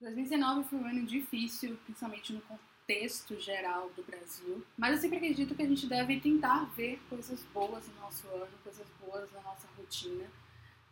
2019 0.00 0.68
foi 0.68 0.78
um 0.78 0.86
ano 0.86 1.06
difícil, 1.06 1.76
principalmente 1.84 2.32
no 2.32 2.40
contexto 2.42 3.38
geral 3.40 3.90
do 3.96 4.02
Brasil, 4.02 4.64
mas 4.76 4.94
eu 4.94 5.00
sempre 5.00 5.16
acredito 5.16 5.54
que 5.54 5.62
a 5.62 5.66
gente 5.66 5.86
deve 5.86 6.20
tentar 6.20 6.64
ver 6.76 7.00
coisas 7.08 7.42
boas 7.54 7.86
no 7.88 7.94
nosso 8.00 8.28
ano, 8.28 8.52
coisas 8.62 8.86
boas 9.00 9.30
na 9.32 9.40
nossa 9.40 9.66
rotina. 9.76 10.26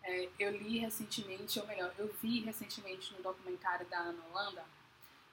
É, 0.03 0.29
eu 0.38 0.51
li 0.51 0.79
recentemente, 0.79 1.59
ou 1.59 1.67
melhor, 1.67 1.95
eu 1.98 2.12
vi 2.21 2.40
recentemente 2.40 3.14
no 3.14 3.22
documentário 3.22 3.87
da 3.88 3.98
Ana 3.98 4.22
Holanda, 4.30 4.64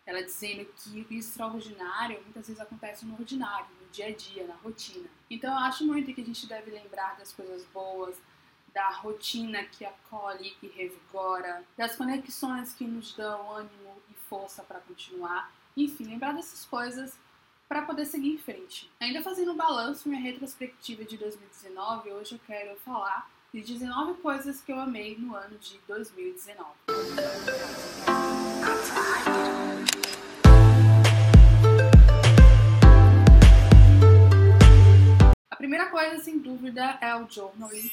ela 0.06 0.22
dizendo 0.22 0.66
que 0.76 1.06
o 1.10 1.14
extraordinário 1.14 2.22
muitas 2.24 2.48
vezes 2.48 2.62
acontece 2.62 3.06
no 3.06 3.14
ordinário, 3.16 3.68
no 3.82 3.88
dia 3.90 4.08
a 4.08 4.16
dia, 4.16 4.48
na 4.48 4.56
rotina. 4.56 5.10
Então 5.30 5.52
eu 5.52 5.60
acho 5.60 5.86
muito 5.86 6.14
que 6.14 6.22
a 6.22 6.26
gente 6.26 6.48
deve 6.48 6.72
lembrar 6.72 7.18
das 7.18 7.32
coisas 7.32 7.66
boas, 7.68 8.18
da 8.74 8.90
rotina 8.90 9.64
que 9.66 9.86
acolhe 9.86 10.56
e 10.62 10.68
revigora, 10.68 11.64
das 11.78 11.96
conexões 11.96 12.74
que 12.74 12.86
nos 12.86 13.14
dão 13.14 13.52
ânimo 13.52 14.02
e 14.10 14.14
força 14.14 14.64
para 14.64 14.80
continuar. 14.80 15.52
Enfim, 15.76 16.06
lembrar 16.06 16.34
dessas 16.34 16.66
coisas 16.66 17.18
para 17.68 17.84
poder 17.84 18.06
seguir 18.06 18.34
em 18.34 18.38
frente. 18.38 18.92
Ainda 19.00 19.22
fazendo 19.22 19.54
um 19.54 19.58
balanço, 19.58 20.10
minha 20.10 20.22
retrospectiva 20.22 21.06
de 21.06 21.18
2019, 21.18 22.12
hoje 22.12 22.36
eu 22.36 22.40
quero 22.46 22.78
falar 22.80 23.30
de 23.54 23.62
19 23.62 24.22
coisas 24.22 24.62
que 24.62 24.72
eu 24.72 24.80
amei 24.80 25.18
no 25.18 25.36
ano 25.36 25.58
de 25.58 25.78
2019. 25.88 26.70
A 35.50 35.56
primeira 35.58 35.90
coisa, 35.90 36.20
sem 36.24 36.40
dúvida, 36.40 36.98
é 37.02 37.16
o 37.16 37.30
journaling 37.30 37.90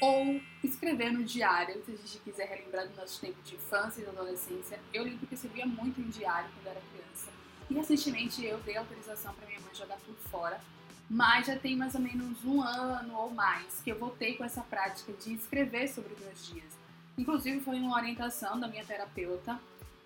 ou 0.00 0.40
escrever 0.62 1.12
no 1.12 1.24
diário, 1.24 1.82
se 1.84 1.92
a 1.92 1.96
gente 1.96 2.18
quiser 2.18 2.48
relembrar 2.48 2.88
do 2.88 2.96
nosso 2.96 3.20
tempo 3.20 3.40
de 3.42 3.54
infância 3.54 4.00
e 4.00 4.04
de 4.04 4.10
adolescência. 4.10 4.78
Eu 4.92 5.04
lembro 5.04 5.26
que 5.26 5.34
escrevia 5.34 5.66
muito 5.66 6.00
em 6.00 6.08
diário 6.08 6.50
quando 6.54 6.66
era 6.66 6.80
criança. 6.92 7.30
E 7.70 7.74
recentemente 7.74 8.44
eu 8.44 8.58
dei 8.58 8.76
autorização 8.76 9.34
para 9.34 9.46
minha 9.46 9.60
mãe 9.60 9.74
jogar 9.74 9.98
tudo 10.04 10.18
fora. 10.30 10.60
Mas 11.08 11.46
já 11.46 11.56
tem 11.56 11.76
mais 11.76 11.94
ou 11.94 12.00
menos 12.00 12.44
um 12.44 12.60
ano 12.60 13.16
ou 13.16 13.30
mais 13.30 13.80
que 13.80 13.90
eu 13.90 13.98
voltei 13.98 14.34
com 14.34 14.44
essa 14.44 14.60
prática 14.60 15.12
de 15.12 15.34
escrever 15.34 15.88
sobre 15.88 16.14
meus 16.20 16.46
dias. 16.46 16.76
Inclusive 17.16 17.60
foi 17.60 17.76
uma 17.76 17.96
orientação 17.96 18.58
da 18.58 18.68
minha 18.68 18.84
terapeuta. 18.84 19.58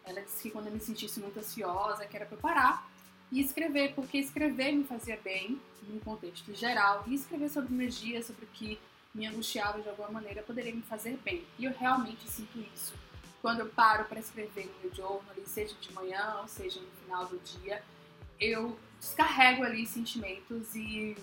Ela 0.04 0.20
disse 0.20 0.42
que 0.42 0.50
quando 0.50 0.66
eu 0.66 0.72
me 0.72 0.80
sentisse 0.80 1.18
muito 1.20 1.38
ansiosa, 1.38 2.04
que 2.04 2.16
era 2.16 2.26
para 2.26 2.36
parar 2.36 2.90
e 3.32 3.40
escrever, 3.40 3.94
porque 3.94 4.18
escrever 4.18 4.72
me 4.72 4.84
fazia 4.84 5.18
bem, 5.22 5.60
num 5.88 5.98
contexto 6.00 6.54
geral, 6.54 7.04
e 7.06 7.14
escrever 7.14 7.48
sobre 7.48 7.72
meus 7.72 7.98
dias, 7.98 8.26
sobre 8.26 8.44
o 8.44 8.48
que 8.48 8.78
me 9.14 9.26
angustiava 9.26 9.80
de 9.80 9.88
alguma 9.88 10.10
maneira, 10.10 10.42
poderia 10.42 10.74
me 10.74 10.82
fazer 10.82 11.18
bem. 11.24 11.44
E 11.58 11.64
eu 11.64 11.72
realmente 11.72 12.28
sinto 12.28 12.58
isso. 12.74 12.94
Quando 13.42 13.60
eu 13.60 13.68
paro 13.68 14.04
para 14.04 14.20
escrever 14.20 14.66
no 14.66 14.80
meu 14.82 14.94
journal, 14.94 15.22
seja 15.46 15.74
de 15.80 15.92
manhã 15.92 16.38
ou 16.40 16.48
seja 16.48 16.80
no 16.80 16.90
final 17.02 17.26
do 17.26 17.38
dia, 17.38 17.82
eu 18.38 18.78
descarrego 18.98 19.64
ali 19.64 19.86
sentimentos 19.86 20.74
e 20.74 21.16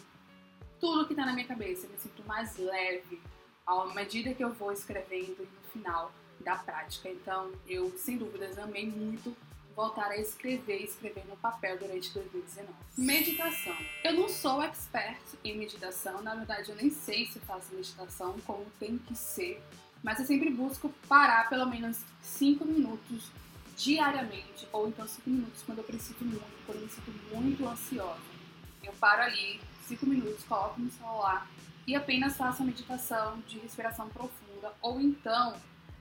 tudo 0.79 1.05
que 1.05 1.13
está 1.13 1.25
na 1.25 1.33
minha 1.33 1.47
cabeça. 1.47 1.85
Eu 1.85 1.91
me 1.91 1.97
sinto 1.97 2.23
mais 2.25 2.57
leve 2.57 3.21
à 3.65 3.85
medida 3.93 4.33
que 4.33 4.43
eu 4.43 4.53
vou 4.53 4.71
escrevendo 4.71 5.37
e 5.39 5.45
no 5.45 5.71
final 5.71 6.11
da 6.39 6.55
prática. 6.55 7.09
Então, 7.09 7.51
eu, 7.67 7.95
sem 7.97 8.17
dúvidas, 8.17 8.57
amei 8.57 8.85
muito 8.85 9.35
voltar 9.77 10.09
a 10.09 10.17
escrever 10.17 10.81
e 10.81 10.85
escrever 10.85 11.23
no 11.27 11.37
papel 11.37 11.77
durante 11.77 12.11
2019. 12.11 12.73
Meditação. 12.97 13.77
Eu 14.03 14.13
não 14.13 14.27
sou 14.27 14.59
expert 14.63 15.21
em 15.43 15.55
meditação, 15.55 16.23
na 16.23 16.33
verdade 16.33 16.71
eu 16.71 16.75
nem 16.75 16.89
sei 16.89 17.27
se 17.27 17.39
faço 17.41 17.75
meditação 17.75 18.35
como 18.39 18.65
tem 18.79 18.97
que 18.97 19.15
ser, 19.15 19.61
mas 20.01 20.19
eu 20.19 20.25
sempre 20.25 20.49
busco 20.49 20.89
parar 21.07 21.47
pelo 21.47 21.67
menos 21.67 21.99
5 22.23 22.65
minutos 22.65 23.29
diariamente, 23.77 24.67
ou 24.73 24.87
então 24.87 25.07
5 25.07 25.29
minutos 25.29 25.61
quando 25.61 25.77
eu 25.77 25.83
preciso 25.83 26.25
muito, 26.25 26.65
quando 26.65 26.79
eu 26.79 26.83
me 26.83 26.89
sinto 26.89 27.11
muito 27.31 27.67
ansiosa. 27.67 28.19
Eu 28.83 28.93
paro 28.93 29.21
ali, 29.21 29.61
5 29.87 30.07
minutos, 30.07 30.43
coloco 30.45 30.81
no 30.81 30.89
celular 30.89 31.47
e 31.85 31.95
apenas 31.95 32.35
faço 32.35 32.63
a 32.63 32.65
meditação 32.65 33.39
de 33.47 33.59
respiração 33.59 34.09
profunda, 34.09 34.73
ou 34.81 34.99
então 34.99 35.55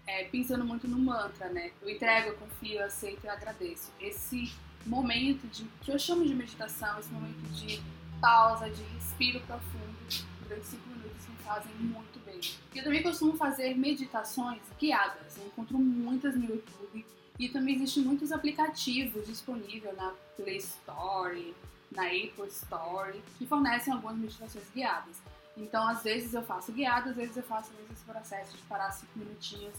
é, 0.06 0.25
pensando 0.25 0.65
muito 0.65 0.87
no 0.87 0.99
mantra, 0.99 1.49
né? 1.49 1.72
Eu 1.83 1.91
entrego, 1.91 2.28
eu 2.28 2.34
confio, 2.37 2.78
eu 2.78 2.87
aceito 2.87 3.25
e 3.25 3.28
agradeço. 3.28 3.91
Esse 4.00 4.53
momento 4.84 5.47
de 5.49 5.65
que 5.83 5.91
eu 5.91 5.99
chamo 5.99 6.25
de 6.25 6.34
meditação, 6.34 6.99
esse 6.99 7.11
momento 7.11 7.41
de 7.53 7.83
pausa, 8.21 8.71
de 8.71 8.83
respiro 8.83 9.41
profundo 9.41 9.97
durante 10.43 10.67
cinco 10.67 10.89
minutos 10.89 11.28
me 11.28 11.37
fazem 11.44 11.72
muito 11.75 12.25
bem. 12.25 12.41
Eu 12.75 12.84
também 12.84 13.03
costumo 13.03 13.37
fazer 13.37 13.77
meditações 13.77 14.62
guiadas. 14.78 15.37
Eu 15.37 15.47
encontro 15.47 15.78
muitas 15.78 16.37
no 16.37 16.44
YouTube 16.44 17.05
e 17.38 17.49
também 17.49 17.75
existem 17.75 18.05
muitos 18.05 18.33
aplicativos 18.33 19.27
disponíveis 19.27 19.97
na 19.97 20.15
Play 20.37 20.56
Store, 20.59 21.55
na 21.91 22.05
Apple 22.06 22.47
Store, 22.49 23.21
que 23.38 23.47
fornecem 23.47 23.93
algumas 23.93 24.17
meditações 24.17 24.65
guiadas. 24.75 25.17
Então, 25.56 25.88
às 25.88 26.03
vezes 26.03 26.34
eu 26.34 26.43
faço 26.43 26.71
guiadas, 26.71 27.11
às 27.11 27.17
vezes 27.17 27.37
eu 27.37 27.43
faço 27.43 27.73
esse 27.91 28.05
processo 28.05 28.56
de 28.56 28.62
parar 28.65 28.91
cinco 28.93 29.19
minutinhos 29.19 29.75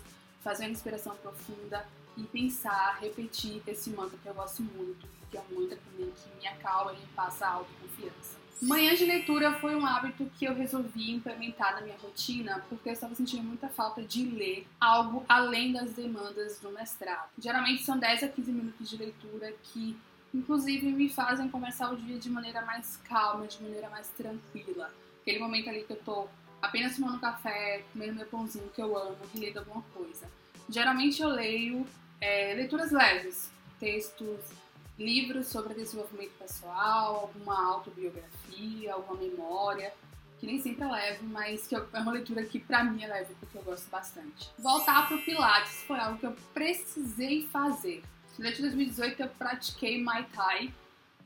fazer 0.48 0.64
uma 0.64 0.72
inspiração 0.72 1.14
profunda 1.18 1.86
e 2.16 2.24
pensar, 2.24 3.00
repetir 3.02 3.62
esse 3.68 3.90
mantra 3.90 4.18
que 4.18 4.30
eu 4.30 4.34
gosto 4.34 4.64
muito, 4.64 5.06
que 5.30 5.38
é 5.38 5.42
um 5.42 5.60
mantra 5.60 5.78
também 5.78 6.10
que 6.10 6.40
me 6.40 6.48
acalma 6.48 6.94
e 6.94 6.96
me 6.96 7.08
passa 7.08 7.46
autoconfiança. 7.46 8.38
Manhã 8.62 8.96
de 8.96 9.06
leitura 9.06 9.52
foi 9.60 9.76
um 9.76 9.86
hábito 9.86 10.26
que 10.40 10.46
eu 10.46 10.56
resolvi 10.56 11.12
implementar 11.12 11.76
na 11.76 11.82
minha 11.82 11.98
rotina 11.98 12.66
porque 12.70 12.88
eu 12.88 12.94
estava 12.94 13.14
sentindo 13.14 13.44
muita 13.44 13.68
falta 13.68 14.02
de 14.02 14.24
ler 14.24 14.66
algo 14.80 15.26
além 15.28 15.74
das 15.74 15.92
demandas 15.92 16.60
do 16.62 16.72
mestrado. 16.72 17.30
Geralmente 17.38 17.84
são 17.84 18.00
10 18.00 18.24
a 18.24 18.28
15 18.30 18.52
minutos 18.52 18.90
de 18.90 18.96
leitura 18.96 19.54
que, 19.64 19.98
inclusive, 20.34 20.88
me 20.94 21.10
fazem 21.10 21.50
começar 21.50 21.92
o 21.92 21.98
dia 21.98 22.18
de 22.18 22.30
maneira 22.30 22.62
mais 22.62 22.96
calma, 23.04 23.46
de 23.48 23.62
maneira 23.62 23.90
mais 23.90 24.08
tranquila. 24.12 24.90
Aquele 25.22 25.40
momento 25.40 25.70
ali 25.70 25.84
que 25.84 25.92
eu 25.92 26.00
tô 26.04 26.28
apenas 26.62 26.96
tomando 26.96 27.20
café, 27.20 27.84
comendo 27.92 28.16
meu 28.16 28.26
pãozinho 28.26 28.70
que 28.70 28.82
eu 28.82 28.98
amo 28.98 29.18
e 29.36 29.40
lendo 29.40 29.60
alguma 29.60 29.84
coisa. 29.94 30.28
Geralmente 30.70 31.22
eu 31.22 31.30
leio 31.30 31.88
é, 32.20 32.54
leituras 32.54 32.92
leves, 32.92 33.50
textos, 33.80 34.40
livros 34.98 35.48
sobre 35.48 35.74
desenvolvimento 35.74 36.32
pessoal, 36.40 37.16
alguma 37.22 37.74
autobiografia, 37.74 38.94
alguma 38.94 39.22
memória, 39.22 39.94
que 40.40 40.46
nem 40.46 40.62
sempre 40.62 40.84
é 40.84 40.92
leve, 40.92 41.26
mas 41.26 41.68
que 41.68 41.76
é 41.76 41.80
uma 41.80 42.12
leitura 42.12 42.44
que 42.44 42.60
pra 42.60 42.84
mim 42.84 43.04
é 43.04 43.08
leve, 43.08 43.34
porque 43.40 43.58
eu 43.58 43.64
gosto 43.64 43.90
bastante. 43.90 44.50
Voltar 44.58 45.08
pro 45.08 45.22
Pilates 45.22 45.84
foi 45.84 46.00
algo 46.00 46.18
que 46.18 46.26
eu 46.26 46.36
precisei 46.54 47.48
fazer. 47.48 48.04
Durante 48.38 48.62
2018 48.62 49.22
eu 49.22 49.30
pratiquei 49.30 50.04
Muay 50.04 50.26
Thai 50.34 50.74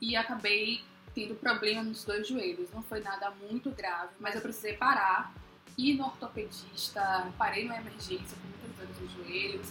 e 0.00 0.16
acabei 0.16 0.82
tendo 1.14 1.34
problema 1.34 1.82
nos 1.82 2.04
dois 2.04 2.26
joelhos. 2.26 2.70
Não 2.72 2.82
foi 2.82 3.00
nada 3.00 3.30
muito 3.30 3.70
grave, 3.70 4.12
mas 4.18 4.34
eu 4.34 4.40
precisei 4.40 4.74
parar, 4.74 5.34
ir 5.76 5.94
no 5.94 6.04
ortopedista, 6.04 7.30
parei 7.36 7.64
numa 7.64 7.76
emergência 7.76 8.36
dores 8.82 9.00
nos 9.00 9.12
joelhos. 9.12 9.68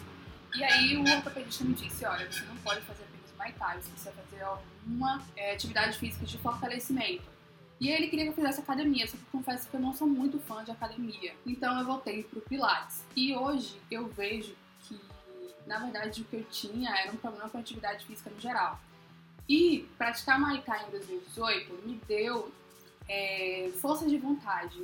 E 0.55 0.63
aí 0.63 0.97
o 0.97 1.01
ortopedista 1.01 1.63
me 1.63 1.73
disse, 1.73 2.05
olha, 2.05 2.29
você 2.29 2.43
não 2.45 2.57
pode 2.57 2.81
fazer 2.81 3.03
apenas 3.03 3.31
Muay 3.37 3.53
Thai, 3.53 3.81
você 3.81 3.89
precisa 3.89 4.11
fazer 4.11 4.41
alguma 4.43 5.21
é, 5.35 5.53
atividade 5.53 5.97
física 5.97 6.25
de 6.25 6.37
fortalecimento. 6.37 7.23
E 7.79 7.89
ele 7.89 8.09
queria 8.09 8.25
que 8.25 8.31
eu 8.31 8.35
fizesse 8.35 8.59
academia, 8.59 9.07
só 9.07 9.17
que 9.17 9.23
confesso 9.31 9.67
que 9.67 9.75
eu 9.75 9.79
não 9.79 9.93
sou 9.93 10.07
muito 10.07 10.39
fã 10.39 10.63
de 10.63 10.71
academia. 10.71 11.33
Então 11.45 11.79
eu 11.79 11.85
voltei 11.85 12.23
pro 12.23 12.41
Pilates. 12.41 13.03
E 13.15 13.35
hoje 13.35 13.81
eu 13.89 14.07
vejo 14.07 14.55
que, 14.81 14.99
na 15.65 15.79
verdade, 15.79 16.21
o 16.21 16.25
que 16.25 16.35
eu 16.35 16.43
tinha 16.43 16.91
era 16.95 17.11
um 17.11 17.15
problema 17.15 17.49
com 17.49 17.57
a 17.57 17.61
atividade 17.61 18.05
física 18.05 18.29
no 18.29 18.39
geral. 18.39 18.79
E 19.49 19.89
praticar 19.97 20.39
Muay 20.39 20.61
Thai 20.61 20.85
em 20.87 20.91
2018 20.91 21.87
me 21.87 21.99
deu 22.07 22.51
é, 23.09 23.71
força 23.81 24.07
de 24.07 24.17
vontade, 24.17 24.77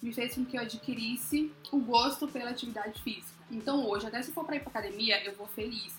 me 0.00 0.12
fez 0.12 0.34
com 0.34 0.44
que 0.44 0.56
eu 0.56 0.62
adquirisse 0.62 1.52
o 1.70 1.78
gosto 1.78 2.26
pela 2.28 2.50
atividade 2.50 3.02
física. 3.02 3.37
Então 3.50 3.86
hoje, 3.86 4.06
até 4.06 4.22
se 4.22 4.32
for 4.32 4.44
para 4.44 4.56
ir 4.56 4.60
para 4.60 4.70
academia, 4.70 5.22
eu 5.24 5.34
vou 5.34 5.46
feliz, 5.46 5.94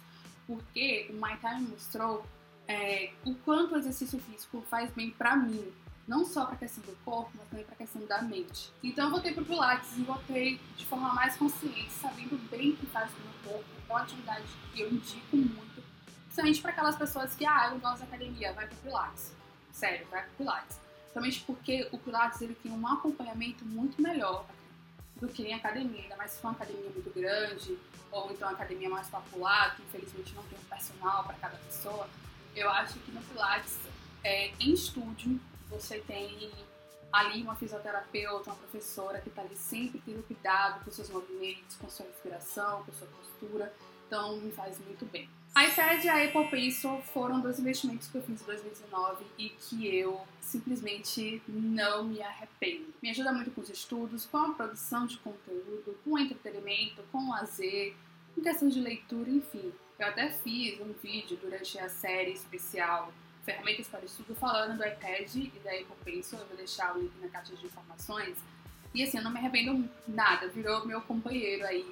porque 0.45 1.09
o 1.09 1.13
Muay 1.13 1.37
Thai 1.37 1.59
me 1.59 1.69
mostrou 1.69 2.25
é, 2.67 3.11
o 3.25 3.33
quanto 3.35 3.75
o 3.75 3.77
exercício 3.77 4.19
físico 4.19 4.63
faz 4.69 4.91
bem 4.91 5.11
para 5.11 5.35
mim, 5.35 5.71
não 6.07 6.25
só 6.25 6.45
para 6.45 6.57
questão 6.57 6.83
do 6.83 6.95
corpo, 7.03 7.31
mas 7.35 7.47
também 7.47 7.65
para 7.65 7.75
questão 7.75 8.05
da 8.05 8.21
mente. 8.21 8.71
Então 8.83 9.05
eu 9.05 9.11
voltei 9.11 9.33
para 9.33 9.43
o 9.43 9.45
Pilates 9.45 9.97
e 9.97 10.01
voltei 10.01 10.59
de 10.75 10.85
forma 10.85 11.13
mais 11.13 11.35
consciente, 11.35 11.91
sabendo 11.91 12.37
bem 12.49 12.71
o 12.71 12.77
que 12.77 12.85
faz 12.87 13.11
no 13.11 13.19
meu 13.19 13.53
corpo. 13.53 13.69
É 13.87 13.91
uma 13.91 14.01
atividade 14.01 14.45
que 14.73 14.81
eu 14.81 14.91
indico 14.91 15.35
muito 15.35 15.69
Principalmente 16.39 16.61
para 16.61 16.71
aquelas 16.71 16.95
pessoas 16.95 17.35
que, 17.35 17.45
ah, 17.45 17.71
eu 17.73 17.79
gosto 17.79 17.97
de 17.97 18.03
academia, 18.03 18.53
vai 18.53 18.67
pro 18.67 18.77
Pilates. 18.77 19.33
Sério, 19.71 20.07
vai 20.09 20.23
pro 20.23 20.31
Pilates. 20.37 20.79
Principalmente 21.01 21.43
porque 21.45 21.89
o 21.91 21.97
Pilates 21.97 22.41
ele 22.41 22.55
tem 22.55 22.71
um 22.71 22.87
acompanhamento 22.87 23.65
muito 23.65 24.01
melhor 24.01 24.45
do 25.19 25.27
que 25.27 25.43
em 25.43 25.53
academia, 25.53 26.01
ainda 26.01 26.15
mais 26.15 26.31
se 26.31 26.41
for 26.41 26.47
uma 26.47 26.53
academia 26.53 26.89
muito 26.89 27.13
grande, 27.13 27.77
ou 28.11 28.31
então 28.31 28.47
uma 28.47 28.55
academia 28.55 28.89
mais 28.89 29.07
popular, 29.07 29.75
que 29.75 29.83
infelizmente 29.83 30.33
não 30.33 30.43
tem 30.43 30.57
um 30.57 30.63
personal 30.63 31.23
para 31.23 31.35
cada 31.35 31.57
pessoa. 31.57 32.09
Eu 32.55 32.69
acho 32.69 32.99
que 32.99 33.11
no 33.11 33.21
Pilates, 33.21 33.77
é, 34.23 34.47
em 34.59 34.73
estúdio, 34.73 35.39
você 35.69 35.99
tem 35.99 36.51
ali 37.11 37.41
uma 37.41 37.55
fisioterapeuta, 37.55 38.49
uma 38.49 38.55
professora 38.55 39.19
que 39.19 39.29
está 39.29 39.41
ali 39.41 39.55
sempre 39.55 40.01
tendo 40.05 40.25
cuidado 40.25 40.83
com 40.83 40.91
seus 40.91 41.09
movimentos, 41.09 41.75
com 41.77 41.89
sua 41.89 42.05
respiração, 42.05 42.83
com 42.83 42.91
sua 42.93 43.07
postura. 43.07 43.73
Então, 44.07 44.37
me 44.37 44.51
faz 44.51 44.79
muito 44.79 45.05
bem. 45.05 45.29
iPad 45.57 46.03
e 46.03 46.09
a 46.09 46.23
Apple 46.23 46.47
Pencil 46.49 47.01
foram 47.13 47.41
dois 47.41 47.59
investimentos 47.59 48.07
que 48.07 48.15
eu 48.15 48.21
fiz 48.21 48.41
em 48.41 48.45
2019 48.45 49.25
e 49.37 49.49
que 49.49 49.95
eu 49.95 50.21
simplesmente 50.39 51.41
não 51.47 52.05
me 52.05 52.21
arrependo. 52.21 52.93
Me 53.01 53.09
ajuda 53.09 53.33
muito 53.33 53.51
com 53.51 53.61
os 53.61 53.69
estudos, 53.69 54.25
com 54.25 54.37
a 54.37 54.53
produção 54.53 55.05
de 55.05 55.17
conteúdo, 55.17 55.97
com 56.03 56.11
o 56.11 56.19
entretenimento, 56.19 57.03
com 57.11 57.17
o 57.17 57.29
lazer, 57.31 57.93
com 58.33 58.41
questão 58.41 58.69
de 58.69 58.79
leitura, 58.79 59.29
enfim. 59.29 59.73
Eu 59.97 60.07
até 60.07 60.29
fiz 60.29 60.79
um 60.79 60.93
vídeo 60.93 61.37
durante 61.41 61.77
a 61.77 61.89
série 61.89 62.31
especial 62.31 63.11
Ferramentas 63.43 63.87
para 63.87 64.05
Estudo 64.05 64.35
falando 64.35 64.77
do 64.77 64.85
iPad 64.85 65.35
e 65.35 65.51
da 65.63 65.71
Apple 65.71 65.95
Pencil. 66.05 66.37
Eu 66.37 66.45
vou 66.45 66.55
deixar 66.55 66.95
o 66.95 67.01
link 67.01 67.11
na 67.19 67.27
caixa 67.27 67.55
de 67.55 67.65
informações. 67.65 68.37
E 68.93 69.03
assim, 69.03 69.17
eu 69.17 69.23
não 69.23 69.31
me 69.31 69.39
arrependo 69.39 69.89
nada, 70.07 70.47
virou 70.47 70.85
meu 70.85 71.01
companheiro 71.01 71.65
aí 71.65 71.85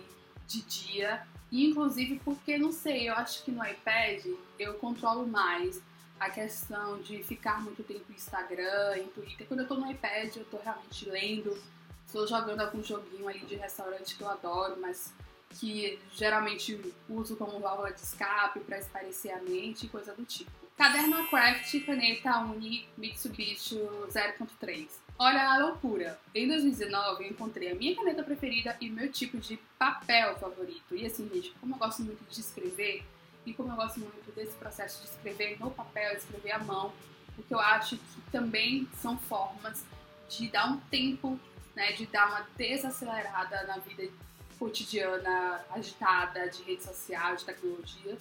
de 0.48 0.62
dia 0.62 1.28
inclusive 1.52 2.20
porque, 2.24 2.58
não 2.58 2.72
sei, 2.72 3.10
eu 3.10 3.14
acho 3.14 3.44
que 3.44 3.52
no 3.52 3.66
iPad 3.66 4.26
eu 4.60 4.74
controlo 4.76 5.28
mais 5.28 5.82
a 6.20 6.30
questão 6.30 7.00
de 7.02 7.24
ficar 7.24 7.62
muito 7.62 7.84
tempo 7.84 8.06
no 8.10 8.16
Instagram, 8.16 8.98
em 8.98 9.08
Twitter. 9.08 9.48
Quando 9.48 9.62
eu 9.62 9.68
tô 9.68 9.76
no 9.76 9.90
iPad, 9.90 10.36
eu 10.36 10.46
tô 10.46 10.58
realmente 10.58 11.08
lendo, 11.10 11.58
estou 12.06 12.28
jogando 12.28 12.62
algum 12.62 12.84
joguinho 12.84 13.28
ali 13.28 13.40
de 13.40 13.56
restaurante 13.56 14.16
que 14.16 14.22
eu 14.22 14.30
adoro, 14.30 14.78
mas 14.80 15.14
que 15.52 16.00
geralmente 16.14 16.94
uso 17.08 17.36
como 17.36 17.60
válvula 17.60 17.92
de 17.92 18.02
escape 18.02 18.60
para 18.62 18.80
esparecer 18.80 19.32
a 19.32 19.42
mente 19.42 19.86
e 19.86 19.90
coisa 19.90 20.14
do 20.14 20.26
tipo. 20.26 20.52
Caderno 20.78 21.28
Craft 21.28 21.86
Caneta 21.86 22.40
Uni 22.40 22.88
Mitsubishi 22.98 23.80
0.3. 24.10 24.88
Olha 25.20 25.52
a 25.52 25.58
loucura! 25.58 26.20
Em 26.34 26.48
2019 26.48 27.24
eu 27.24 27.32
encontrei 27.32 27.72
a 27.72 27.76
minha 27.76 27.96
caneta 27.96 28.22
preferida 28.22 28.78
e 28.80 28.88
o 28.88 28.94
meu 28.94 29.12
tipo 29.12 29.40
de 29.40 29.58
papel 29.80 30.38
favorito. 30.38 30.96
E 30.96 31.08
assim, 31.08 31.28
gente, 31.34 31.52
como 31.60 31.74
eu 31.74 31.80
gosto 31.80 32.04
muito 32.04 32.24
de 32.30 32.40
escrever 32.40 33.04
e 33.44 33.52
como 33.52 33.72
eu 33.72 33.76
gosto 33.76 34.00
muito 34.00 34.32
desse 34.36 34.56
processo 34.58 35.02
de 35.02 35.10
escrever 35.10 35.60
no 35.60 35.72
papel, 35.72 36.16
escrever 36.16 36.52
à 36.52 36.60
mão, 36.60 36.94
porque 37.36 37.52
eu 37.52 37.60
acho 37.60 37.98
que 37.98 38.22
também 38.32 38.88
são 39.02 39.18
formas 39.18 39.84
de 40.30 40.50
dar 40.50 40.70
um 40.70 40.78
tempo, 40.82 41.40
né, 41.76 41.94
de 41.94 42.06
dar 42.06 42.28
uma 42.28 42.48
desacelerada 42.56 43.64
na 43.64 43.78
vida 43.78 44.08
cotidiana, 44.60 45.66
agitada, 45.72 46.48
de 46.48 46.62
rede 46.62 46.84
social, 46.84 47.36
de 47.36 47.44
tecnologia. 47.44 48.20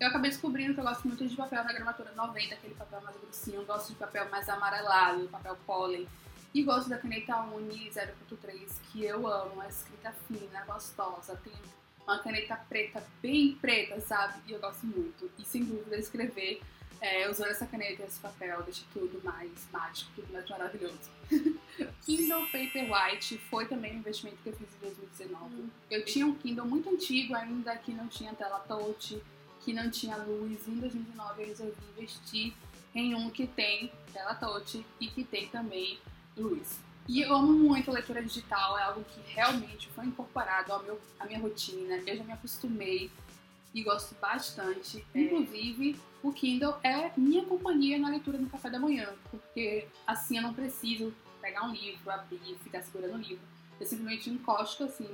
Eu 0.00 0.08
acabei 0.08 0.30
descobrindo 0.30 0.72
que 0.72 0.80
eu 0.80 0.84
gosto 0.84 1.06
muito 1.06 1.26
de 1.26 1.36
papel 1.36 1.62
na 1.62 1.72
gramatura 1.74 2.10
90, 2.12 2.54
aquele 2.54 2.74
papel 2.74 3.02
mais 3.02 3.16
grossinho, 3.18 3.60
eu 3.60 3.66
gosto 3.66 3.88
de 3.88 3.96
papel 3.96 4.30
mais 4.30 4.48
amarelado, 4.48 5.28
papel 5.28 5.58
pólen. 5.66 6.08
E 6.54 6.62
gosto 6.62 6.88
da 6.88 6.98
caneta 6.98 7.36
Uni 7.42 7.90
0.3, 7.90 8.68
que 8.90 9.04
eu 9.04 9.26
amo, 9.26 9.60
a 9.60 9.68
escrita 9.68 10.12
fina, 10.26 10.64
gostosa, 10.64 11.36
tem 11.36 11.52
uma 12.02 12.18
caneta 12.20 12.56
preta, 12.56 13.04
bem 13.20 13.54
preta, 13.60 14.00
sabe? 14.00 14.40
E 14.46 14.52
eu 14.52 14.58
gosto 14.58 14.86
muito. 14.86 15.30
E 15.38 15.44
sem 15.44 15.62
dúvida 15.64 15.96
escrever 15.96 16.62
é, 17.00 17.30
usando 17.30 17.50
essa 17.50 17.66
caneta 17.66 18.02
e 18.02 18.06
esse 18.06 18.18
papel 18.18 18.62
deixa 18.62 18.82
tudo 18.92 19.20
mais 19.22 19.50
mágico, 19.70 20.10
tudo 20.16 20.32
mais 20.32 20.48
maravilhoso. 20.48 21.10
Kindle 22.02 22.46
Paperwhite 22.46 23.38
foi 23.50 23.66
também 23.66 23.94
um 23.94 23.98
investimento 23.98 24.38
que 24.42 24.48
eu 24.48 24.56
fiz 24.56 24.68
em 24.74 24.78
2019. 24.80 25.54
Hum. 25.54 25.70
Eu 25.90 26.04
tinha 26.04 26.26
um 26.26 26.34
Kindle 26.34 26.66
muito 26.66 26.88
antigo 26.88 27.34
ainda, 27.34 27.76
que 27.76 27.92
não 27.92 28.08
tinha 28.08 28.34
tela 28.34 28.58
touch, 28.60 29.22
que 29.60 29.72
não 29.72 29.90
tinha 29.90 30.16
luz. 30.16 30.66
Em 30.66 30.76
2019 30.76 31.42
eu 31.42 31.48
resolvi 31.48 31.76
investir 31.96 32.54
em 32.94 33.14
um 33.14 33.30
que 33.30 33.46
tem 33.46 33.92
tela 34.12 34.34
touch 34.34 34.84
e 34.98 35.08
que 35.08 35.22
tem 35.24 35.48
também 35.48 35.98
luz. 36.40 36.80
E 37.08 37.22
eu 37.22 37.34
amo 37.34 37.52
muito 37.52 37.90
a 37.90 37.94
leitura 37.94 38.22
digital, 38.22 38.78
é 38.78 38.82
algo 38.82 39.02
que 39.02 39.20
realmente 39.32 39.88
foi 39.88 40.04
incorporado 40.04 40.72
ao 40.72 40.82
meu, 40.82 41.00
à 41.18 41.24
minha 41.24 41.38
rotina. 41.38 41.96
Eu 42.06 42.16
já 42.16 42.24
me 42.24 42.32
acostumei 42.32 43.10
e 43.74 43.82
gosto 43.82 44.14
bastante. 44.20 45.04
É. 45.14 45.20
Inclusive, 45.20 45.98
o 46.22 46.32
Kindle 46.32 46.74
é 46.82 47.10
minha 47.16 47.44
companhia 47.44 47.98
na 47.98 48.10
leitura 48.10 48.38
no 48.38 48.50
café 48.50 48.68
da 48.68 48.78
manhã, 48.78 49.14
porque 49.30 49.88
assim 50.06 50.36
eu 50.36 50.42
não 50.42 50.52
preciso 50.52 51.14
pegar 51.40 51.64
um 51.64 51.72
livro, 51.72 52.10
abrir 52.10 52.40
e 52.44 52.58
ficar 52.58 52.82
segurando 52.82 53.14
o 53.14 53.22
livro. 53.22 53.44
Eu 53.80 53.86
simplesmente 53.86 54.28
encosto 54.28 54.84
assim 54.84 55.08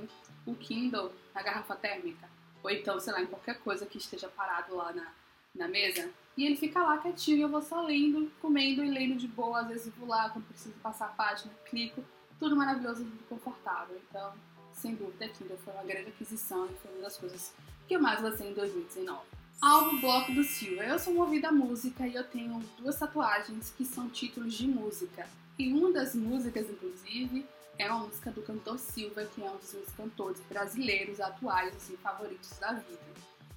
o 0.45 0.55
Kindle 0.55 1.13
na 1.33 1.41
garrafa 1.41 1.75
térmica, 1.75 2.27
ou 2.61 2.69
então, 2.69 2.99
sei 2.99 3.13
lá, 3.13 3.21
em 3.21 3.27
qualquer 3.27 3.59
coisa 3.59 3.85
que 3.85 3.97
esteja 3.97 4.27
parado 4.27 4.75
lá 4.75 4.91
na, 4.91 5.07
na 5.55 5.67
mesa 5.67 6.09
e 6.37 6.45
ele 6.45 6.55
fica 6.55 6.83
lá 6.83 6.97
quietinho, 6.97 7.43
eu 7.43 7.49
vou 7.49 7.61
só 7.61 7.81
lendo, 7.81 8.29
comendo 8.41 8.83
e 8.83 8.89
lendo 8.89 9.15
de 9.15 9.27
boa. 9.27 9.61
Às 9.61 9.67
vezes 9.69 9.93
vou 9.97 10.07
lá 10.07 10.29
quando 10.29 10.45
preciso 10.45 10.75
passar 10.83 11.05
a 11.05 11.09
página, 11.09 11.51
clico. 11.69 12.03
Tudo 12.37 12.55
maravilhoso 12.57 13.03
e 13.03 13.23
confortável. 13.29 13.97
Então, 14.09 14.33
sem 14.73 14.95
dúvida, 14.95 15.29
Kindle 15.29 15.57
foi 15.63 15.73
uma 15.73 15.83
grande 15.83 16.09
aquisição 16.09 16.65
e 16.65 16.75
foi 16.75 16.91
uma 16.91 17.03
das 17.03 17.17
coisas 17.17 17.53
que 17.87 17.95
eu 17.95 18.01
mais 18.01 18.19
gostei 18.19 18.49
em 18.49 18.53
2019. 18.53 19.21
Álbum 19.61 20.01
Bloco 20.01 20.33
do 20.33 20.43
Silva. 20.43 20.83
Eu 20.83 20.99
sou 20.99 21.13
movida 21.13 21.47
a 21.47 21.51
música 21.53 22.05
e 22.05 22.15
eu 22.15 22.25
tenho 22.25 22.59
duas 22.77 22.99
tatuagens 22.99 23.73
que 23.75 23.85
são 23.85 24.09
títulos 24.09 24.53
de 24.53 24.67
música. 24.67 25.29
E 25.57 25.71
uma 25.71 25.93
das 25.93 26.13
músicas, 26.13 26.69
inclusive, 26.69 27.45
é 27.77 27.89
uma 27.89 28.07
música 28.07 28.29
do 28.29 28.41
cantor 28.41 28.77
Silva, 28.77 29.23
que 29.23 29.41
é 29.41 29.49
um 29.49 29.55
dos 29.55 29.73
meus 29.73 29.89
cantores 29.91 30.41
brasileiros 30.49 31.21
atuais, 31.21 31.73
assim, 31.73 31.95
favoritos 31.95 32.51
da 32.59 32.73
vida. 32.73 32.99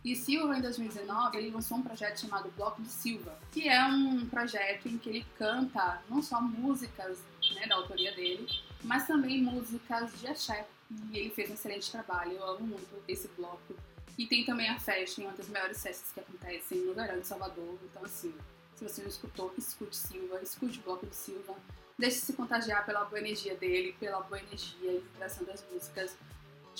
E 0.05 0.15
Silva, 0.15 0.56
em 0.56 0.62
2019, 0.62 1.37
ele 1.37 1.50
lançou 1.50 1.79
um 1.79 1.83
projeto 1.83 2.21
chamado 2.21 2.50
Bloco 2.56 2.81
de 2.81 2.89
Silva, 2.89 3.37
que 3.50 3.69
é 3.69 3.85
um 3.85 4.27
projeto 4.27 4.89
em 4.89 4.97
que 4.97 5.09
ele 5.09 5.27
canta 5.37 6.00
não 6.09 6.23
só 6.23 6.41
músicas 6.41 7.19
né, 7.55 7.67
da 7.67 7.75
autoria 7.75 8.15
dele, 8.15 8.47
mas 8.83 9.06
também 9.06 9.43
músicas 9.43 10.19
de 10.21 10.29
axé. 10.29 10.67
E 11.11 11.19
ele 11.19 11.31
fez 11.31 11.50
um 11.50 11.55
excelente 11.55 11.91
trabalho, 11.91 12.33
eu 12.33 12.45
amo 12.45 12.67
muito 12.67 13.03
esse 13.06 13.29
bloco. 13.37 13.75
E 14.17 14.27
tem 14.27 14.45
também 14.45 14.69
a 14.69 14.79
festa, 14.79 15.21
uma 15.21 15.33
das 15.33 15.49
maiores 15.49 15.83
festas 15.83 16.12
que 16.12 16.21
acontecem 16.21 16.79
no 16.79 16.95
verão 16.95 17.21
de 17.21 17.27
Salvador. 17.27 17.79
Então, 17.85 18.05
assim, 18.05 18.35
se 18.75 18.85
você 18.85 19.03
não 19.03 19.09
escutou, 19.09 19.53
escute 19.59 19.97
Silva, 19.97 20.41
escute 20.43 20.79
o 20.79 20.83
bloco 20.83 21.06
de 21.06 21.15
Silva. 21.15 21.55
Deixe 21.99 22.19
se 22.19 22.33
contagiar 22.33 22.87
pela 22.87 23.05
boa 23.05 23.19
energia 23.19 23.56
dele, 23.56 23.95
pela 23.99 24.21
boa 24.21 24.41
energia 24.41 24.93
e 24.93 25.00
vibração 25.00 25.45
das 25.45 25.65
músicas 25.71 26.17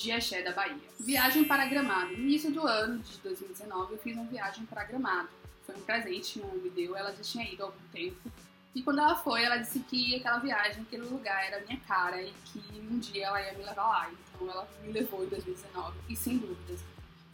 de 0.02 0.12
axé 0.12 0.42
da 0.42 0.52
Bahia. 0.52 0.76
Viagem 1.00 1.44
para 1.44 1.66
Gramado. 1.66 2.12
No 2.12 2.18
início 2.18 2.52
do 2.52 2.64
ano 2.64 3.00
de 3.00 3.18
2019, 3.18 3.94
eu 3.94 3.98
fiz 3.98 4.14
uma 4.16 4.26
viagem 4.26 4.64
para 4.66 4.84
Gramado. 4.84 5.28
Foi 5.66 5.74
um 5.74 5.80
presente 5.80 6.34
que 6.34 6.46
mãe 6.46 6.56
me 6.56 6.70
deu, 6.70 6.96
ela 6.96 7.10
já 7.10 7.22
tinha 7.22 7.52
ido 7.52 7.64
há 7.64 7.66
algum 7.66 7.88
tempo. 7.92 8.30
E 8.74 8.82
quando 8.82 9.00
ela 9.00 9.16
foi, 9.16 9.42
ela 9.42 9.56
disse 9.56 9.80
que 9.80 10.14
aquela 10.14 10.38
viagem, 10.38 10.82
aquele 10.82 11.02
lugar 11.02 11.44
era 11.44 11.64
minha 11.66 11.80
cara 11.80 12.22
e 12.22 12.32
que 12.44 12.62
um 12.78 12.98
dia 13.00 13.26
ela 13.26 13.42
ia 13.42 13.52
me 13.54 13.64
levar 13.64 13.86
lá. 13.86 14.10
Então 14.12 14.48
ela 14.48 14.68
me 14.84 14.92
levou 14.92 15.24
em 15.24 15.28
2019. 15.28 15.98
E 16.08 16.14
sem 16.14 16.38
dúvidas, 16.38 16.80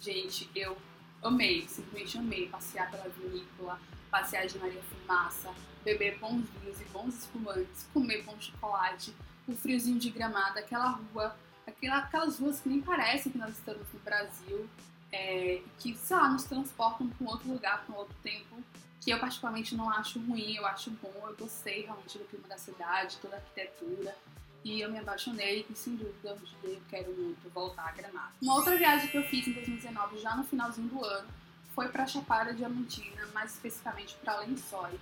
gente, 0.00 0.48
eu 0.54 0.76
amei, 1.22 1.68
simplesmente 1.68 2.16
amei 2.16 2.48
passear 2.48 2.90
pela 2.90 3.08
vinícola, 3.10 3.78
passear 4.10 4.46
de 4.46 4.58
Maria 4.58 4.80
Fumaça, 4.82 5.52
beber 5.84 6.18
bons 6.18 6.48
vinhos 6.60 6.80
e 6.80 6.84
bons 6.84 7.14
espumantes, 7.14 7.86
comer 7.92 8.22
bom 8.22 8.40
chocolate, 8.40 9.14
o 9.46 9.54
friozinho 9.54 9.98
de 9.98 10.08
gramado, 10.08 10.58
aquela 10.58 10.88
rua 10.88 11.36
aquelas 11.66 12.38
ruas 12.38 12.60
que 12.60 12.68
nem 12.68 12.80
parecem 12.80 13.32
que 13.32 13.38
nós 13.38 13.50
estamos 13.50 13.86
no 13.92 14.00
Brasil, 14.00 14.68
é, 15.12 15.62
que, 15.78 15.96
sei 15.96 16.16
lá, 16.16 16.28
nos 16.28 16.44
transportam 16.44 17.08
para 17.08 17.26
um 17.26 17.30
outro 17.30 17.48
lugar, 17.50 17.84
para 17.84 17.94
um 17.94 17.98
outro 17.98 18.14
tempo, 18.22 18.56
que 19.00 19.10
eu 19.10 19.18
particularmente 19.18 19.74
não 19.74 19.90
acho 19.90 20.18
ruim, 20.18 20.54
eu 20.56 20.66
acho 20.66 20.90
bom, 20.90 21.12
eu 21.26 21.36
gostei 21.36 21.82
realmente 21.82 22.18
do 22.18 22.24
clima 22.24 22.48
da 22.48 22.58
cidade, 22.58 23.18
toda 23.20 23.36
a 23.36 23.38
arquitetura, 23.38 24.16
e 24.64 24.80
eu 24.80 24.90
me 24.90 24.98
apaixonei 24.98 25.66
e 25.68 25.74
sem 25.76 25.94
dúvida 25.94 26.34
um 26.34 26.38
dia 26.38 26.74
eu 26.76 26.82
quero 26.88 27.12
muito 27.12 27.50
voltar 27.50 27.88
a 27.88 27.92
Gramado. 27.92 28.32
Uma 28.40 28.54
outra 28.54 28.76
viagem 28.76 29.08
que 29.08 29.18
eu 29.18 29.22
fiz 29.24 29.46
em 29.46 29.52
2019, 29.52 30.18
já 30.18 30.34
no 30.34 30.42
finalzinho 30.42 30.88
do 30.88 31.04
ano, 31.04 31.28
foi 31.74 31.88
para 31.88 32.06
Chapada 32.06 32.54
Diamantina, 32.54 33.26
mais 33.34 33.52
especificamente 33.52 34.14
para 34.22 34.40
Lençóis. 34.40 35.00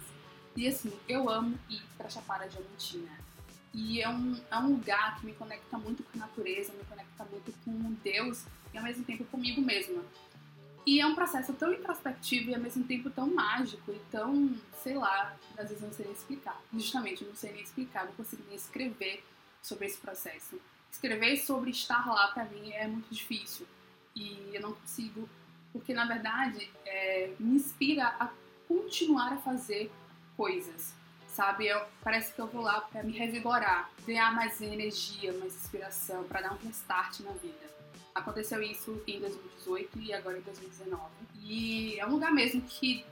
E 0.57 0.67
assim, 0.67 0.93
eu 1.09 1.31
amo 1.31 1.57
ir 1.71 1.83
para 1.97 2.11
Chapada 2.11 2.49
Diamantina. 2.49 3.22
E 3.75 4.03
é 4.03 4.09
um, 4.09 4.39
é 4.51 4.59
um 4.59 4.69
lugar 4.69 5.19
que 5.19 5.27
me 5.27 5.33
conecta 5.33 5.79
muito 5.79 6.03
com 6.03 6.19
a 6.19 6.27
natureza, 6.27 6.73
me 6.73 6.85
conecta 6.85 7.25
muito 7.25 7.53
com 7.65 7.93
Deus 8.05 8.45
e 8.73 8.79
ao 8.79 8.85
mesmo 8.85 9.05
tempo 9.05 9.25
comigo 9.25 9.61
mesma. 9.61 10.03
E 10.85 11.01
é 11.01 11.07
um 11.07 11.15
processo 11.15 11.53
tão 11.53 11.73
introspectivo 11.73 12.51
e 12.51 12.55
ao 12.55 12.61
mesmo 12.61 12.85
tempo 12.85 13.09
tão 13.09 13.33
mágico 13.33 13.93
e 13.93 14.01
tão, 14.11 14.55
sei 14.83 14.95
lá, 14.95 15.37
às 15.57 15.69
vezes 15.69 15.83
não 15.83 15.93
sei 15.93 16.07
nem 16.07 16.15
explicar. 16.15 16.61
Justamente, 16.73 17.25
não 17.25 17.37
sei 17.37 17.53
nem 17.53 17.63
explicar, 17.63 18.05
não 18.05 18.13
consigo 18.13 18.43
nem 18.49 18.57
escrever 18.57 19.25
sobre 19.63 19.87
esse 19.87 19.99
processo. 19.99 20.61
Escrever 20.91 21.37
sobre 21.39 21.71
estar 21.71 22.07
lá 22.07 22.29
para 22.29 22.45
mim 22.47 22.73
é 22.73 22.87
muito 22.87 23.09
difícil 23.09 23.67
e 24.15 24.51
eu 24.53 24.61
não 24.61 24.73
consigo, 24.73 25.29
porque 25.73 25.95
na 25.95 26.05
verdade 26.05 26.71
é, 26.85 27.33
me 27.39 27.57
inspira 27.57 28.09
a 28.19 28.31
continuar 28.69 29.33
a 29.33 29.39
fazer 29.39 29.91
coisas 30.37 30.95
sabe? 31.35 31.67
Eu, 31.67 31.81
parece 32.03 32.33
que 32.33 32.41
eu 32.41 32.47
vou 32.47 32.63
lá 32.63 32.81
para 32.81 33.03
me 33.03 33.13
revigorar, 33.13 33.91
ganhar 34.07 34.35
mais 34.35 34.61
energia, 34.61 35.33
mais 35.35 35.55
inspiração, 35.55 36.25
para 36.25 36.43
dar 36.43 36.53
um 36.53 36.59
restart 36.59 37.21
na 37.21 37.33
vida. 37.33 37.73
Aconteceu 38.15 38.63
isso 38.63 39.03
em 39.07 39.21
2018 39.21 39.99
e 40.01 40.13
agora 40.13 40.39
em 40.39 40.43
2019. 40.43 41.03
E 41.43 41.99
é 41.99 42.07
um 42.07 42.11
lugar 42.11 42.31
mesmo 42.31 42.61
que 42.63 43.05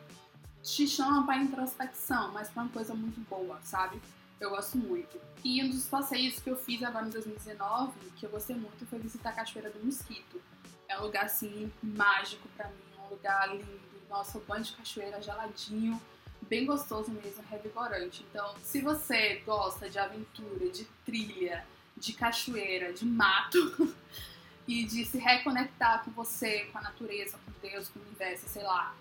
te 0.62 0.86
chama 0.86 1.24
para 1.24 1.38
introspecção, 1.38 2.32
mas 2.32 2.50
para 2.50 2.64
uma 2.64 2.72
coisa 2.72 2.94
muito 2.94 3.20
boa, 3.28 3.58
sabe? 3.62 4.00
Eu 4.38 4.50
gosto 4.50 4.76
muito. 4.76 5.18
E 5.42 5.62
um 5.64 5.70
dos 5.70 5.86
passeios 5.86 6.38
que 6.38 6.50
eu 6.50 6.56
fiz 6.56 6.82
agora 6.82 7.06
em 7.06 7.10
2019, 7.10 7.92
que 8.16 8.26
eu 8.26 8.30
gostei 8.30 8.56
muito, 8.56 8.86
foi 8.86 8.98
visitar 8.98 9.30
a 9.30 9.32
Cachoeira 9.32 9.70
do 9.70 9.84
Mosquito. 9.84 10.40
É 10.86 10.98
um 10.98 11.02
lugar 11.02 11.24
assim 11.24 11.72
mágico 11.82 12.46
para 12.56 12.68
mim, 12.68 12.90
lugar 13.10 13.54
lindo, 13.54 13.80
nosso 14.08 14.40
banho 14.40 14.64
de 14.64 14.72
cachoeira 14.72 15.20
geladinho, 15.20 16.00
bem 16.50 16.66
gostoso 16.66 17.12
mesmo, 17.12 17.44
revigorante. 17.48 18.26
Então, 18.28 18.56
se 18.64 18.80
você 18.80 19.36
gosta 19.46 19.88
de 19.88 19.98
aventura, 20.00 20.68
de 20.68 20.84
trilha, 21.06 21.64
de 21.96 22.12
cachoeira, 22.12 22.92
de 22.92 23.06
mato 23.06 23.94
e 24.66 24.84
de 24.84 25.04
se 25.04 25.16
reconectar 25.18 26.04
com 26.04 26.10
você, 26.10 26.66
com 26.72 26.78
a 26.78 26.82
natureza, 26.82 27.38
com 27.46 27.52
Deus, 27.62 27.88
com 27.88 28.00
o 28.00 28.02
universo, 28.02 28.48
sei 28.48 28.64
lá, 28.64 28.94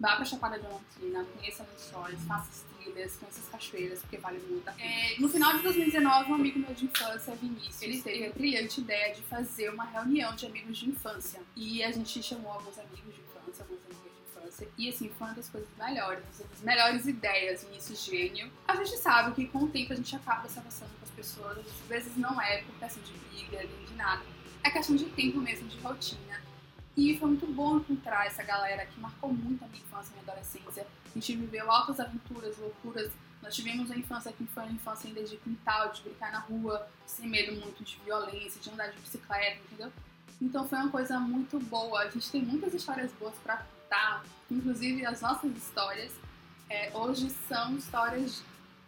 vá 0.00 0.16
pra 0.16 0.24
Chapada 0.24 0.58
Diamantina, 0.58 1.24
conheça 1.36 1.66
Lençóis, 1.70 2.18
faça 2.26 2.48
as 2.48 2.64
trilhas, 2.78 3.16
conheça 3.16 3.40
as 3.40 3.48
cachoeiras, 3.50 4.00
porque 4.00 4.16
vale 4.16 4.38
muito 4.48 4.66
a 4.66 4.72
pena. 4.72 4.88
É, 4.88 5.20
no 5.20 5.28
final 5.28 5.52
de 5.58 5.62
2019, 5.62 6.32
um 6.32 6.34
amigo 6.34 6.58
meu 6.60 6.72
de 6.72 6.86
infância, 6.86 7.34
Vinícius, 7.34 7.82
ele 7.82 8.00
teve 8.00 8.26
a 8.26 8.30
brilhante 8.30 8.80
ideia 8.80 9.14
de 9.14 9.20
fazer 9.22 9.68
uma 9.68 9.84
reunião 9.84 10.34
de 10.34 10.46
amigos 10.46 10.78
de 10.78 10.88
infância. 10.88 11.42
E 11.54 11.84
a 11.84 11.90
gente 11.90 12.22
chamou 12.22 12.52
alguns 12.52 12.78
amigos 12.78 13.14
de 13.14 13.20
infância. 14.50 14.68
E 14.76 14.88
assim, 14.88 15.08
foi 15.16 15.28
uma 15.28 15.34
das 15.34 15.48
coisas 15.48 15.68
melhores, 15.78 16.22
uma 16.38 16.48
das 16.48 16.60
melhores 16.60 17.06
ideias, 17.06 17.62
início 17.62 17.96
gênio. 17.96 18.50
A 18.66 18.74
gente 18.76 18.96
sabe 18.98 19.32
que 19.34 19.46
com 19.46 19.60
o 19.60 19.68
tempo 19.68 19.92
a 19.92 19.96
gente 19.96 20.14
acaba 20.14 20.48
se 20.48 20.58
afastando 20.58 20.90
com 20.98 21.04
as 21.04 21.10
pessoas. 21.10 21.58
Às 21.58 21.88
vezes 21.88 22.16
não 22.16 22.40
é 22.40 22.62
por 22.62 22.74
questão 22.74 23.02
de 23.02 23.12
briga, 23.12 23.58
nem 23.58 23.84
de 23.86 23.94
nada. 23.94 24.22
É 24.62 24.70
questão 24.70 24.96
de 24.96 25.04
tempo 25.06 25.38
mesmo, 25.38 25.68
de 25.68 25.78
rotina. 25.78 26.40
E 26.96 27.16
foi 27.18 27.28
muito 27.28 27.46
bom 27.46 27.78
encontrar 27.78 28.26
essa 28.26 28.42
galera 28.42 28.84
que 28.84 29.00
marcou 29.00 29.32
muito 29.32 29.64
a 29.64 29.68
minha 29.68 29.80
infância 29.80 30.10
e 30.10 30.12
minha 30.14 30.32
adolescência. 30.32 30.86
A 31.06 31.14
gente 31.14 31.36
viveu 31.36 31.70
altas 31.70 32.00
aventuras, 32.00 32.58
loucuras. 32.58 33.10
Nós 33.42 33.54
tivemos 33.54 33.88
uma 33.88 33.98
infância 33.98 34.32
que 34.32 34.44
foi 34.46 34.64
uma 34.64 34.72
infância 34.72 35.08
ainda 35.08 35.22
de 35.22 35.36
quintal, 35.38 35.90
de 35.92 36.02
brincar 36.02 36.30
na 36.30 36.40
rua, 36.40 36.86
sem 37.06 37.26
medo 37.26 37.58
muito 37.58 37.82
de 37.82 37.96
violência, 38.04 38.60
de 38.60 38.68
andar 38.70 38.88
de 38.88 38.98
bicicleta, 38.98 39.60
entendeu? 39.64 39.90
Então 40.42 40.68
foi 40.68 40.78
uma 40.78 40.90
coisa 40.90 41.18
muito 41.18 41.58
boa. 41.60 42.00
A 42.00 42.10
gente 42.10 42.30
tem 42.30 42.42
muitas 42.42 42.74
histórias 42.74 43.10
boas 43.12 43.34
para 43.42 43.64
contar, 43.90 44.24
inclusive 44.48 45.04
as 45.04 45.20
nossas 45.20 45.50
histórias. 45.56 46.12
É, 46.68 46.96
hoje 46.96 47.28
são 47.48 47.76
histórias 47.76 48.42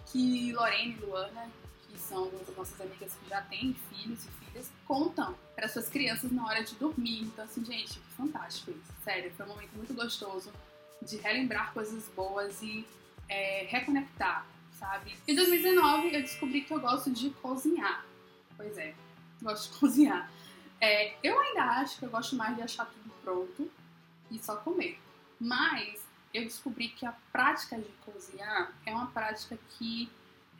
que 0.06 0.52
Lorena 0.52 0.94
e 0.94 1.04
Luana, 1.04 1.50
que 1.88 1.98
são 1.98 2.30
as 2.40 2.56
nossas 2.56 2.80
amigas 2.80 3.12
que 3.14 3.28
já 3.28 3.42
têm 3.42 3.74
filhos 3.90 4.24
e 4.24 4.44
filhas, 4.44 4.70
contam 4.86 5.34
para 5.56 5.68
suas 5.68 5.88
crianças 5.88 6.30
na 6.30 6.46
hora 6.46 6.62
de 6.62 6.76
dormir. 6.76 7.22
Então, 7.22 7.44
assim, 7.44 7.64
gente, 7.64 7.98
que 7.98 8.12
fantástico 8.16 8.70
isso. 8.70 8.92
Sério, 9.02 9.32
foi 9.36 9.44
um 9.44 9.48
momento 9.48 9.72
muito 9.74 9.92
gostoso 9.92 10.52
de 11.04 11.16
relembrar 11.16 11.72
coisas 11.72 12.08
boas 12.14 12.62
e 12.62 12.86
é, 13.28 13.66
reconectar, 13.68 14.46
sabe? 14.78 15.16
Em 15.26 15.34
2019 15.34 16.14
eu 16.14 16.22
descobri 16.22 16.60
que 16.60 16.72
eu 16.72 16.80
gosto 16.80 17.10
de 17.10 17.30
cozinhar. 17.30 18.06
Pois 18.56 18.78
é, 18.78 18.94
gosto 19.42 19.72
de 19.72 19.78
cozinhar. 19.80 20.30
É, 20.80 21.16
eu 21.22 21.38
ainda 21.40 21.62
acho 21.62 21.98
que 21.98 22.04
eu 22.04 22.10
gosto 22.10 22.36
mais 22.36 22.54
de 22.54 22.62
achar 22.62 22.86
tudo 22.86 23.12
pronto 23.22 23.70
e 24.32 24.38
só 24.38 24.56
comer. 24.56 24.98
Mas 25.38 26.00
eu 26.32 26.42
descobri 26.44 26.88
que 26.88 27.04
a 27.04 27.12
prática 27.30 27.76
de 27.76 27.88
cozinhar 28.04 28.72
é 28.86 28.92
uma 28.92 29.06
prática 29.08 29.58
que 29.70 30.10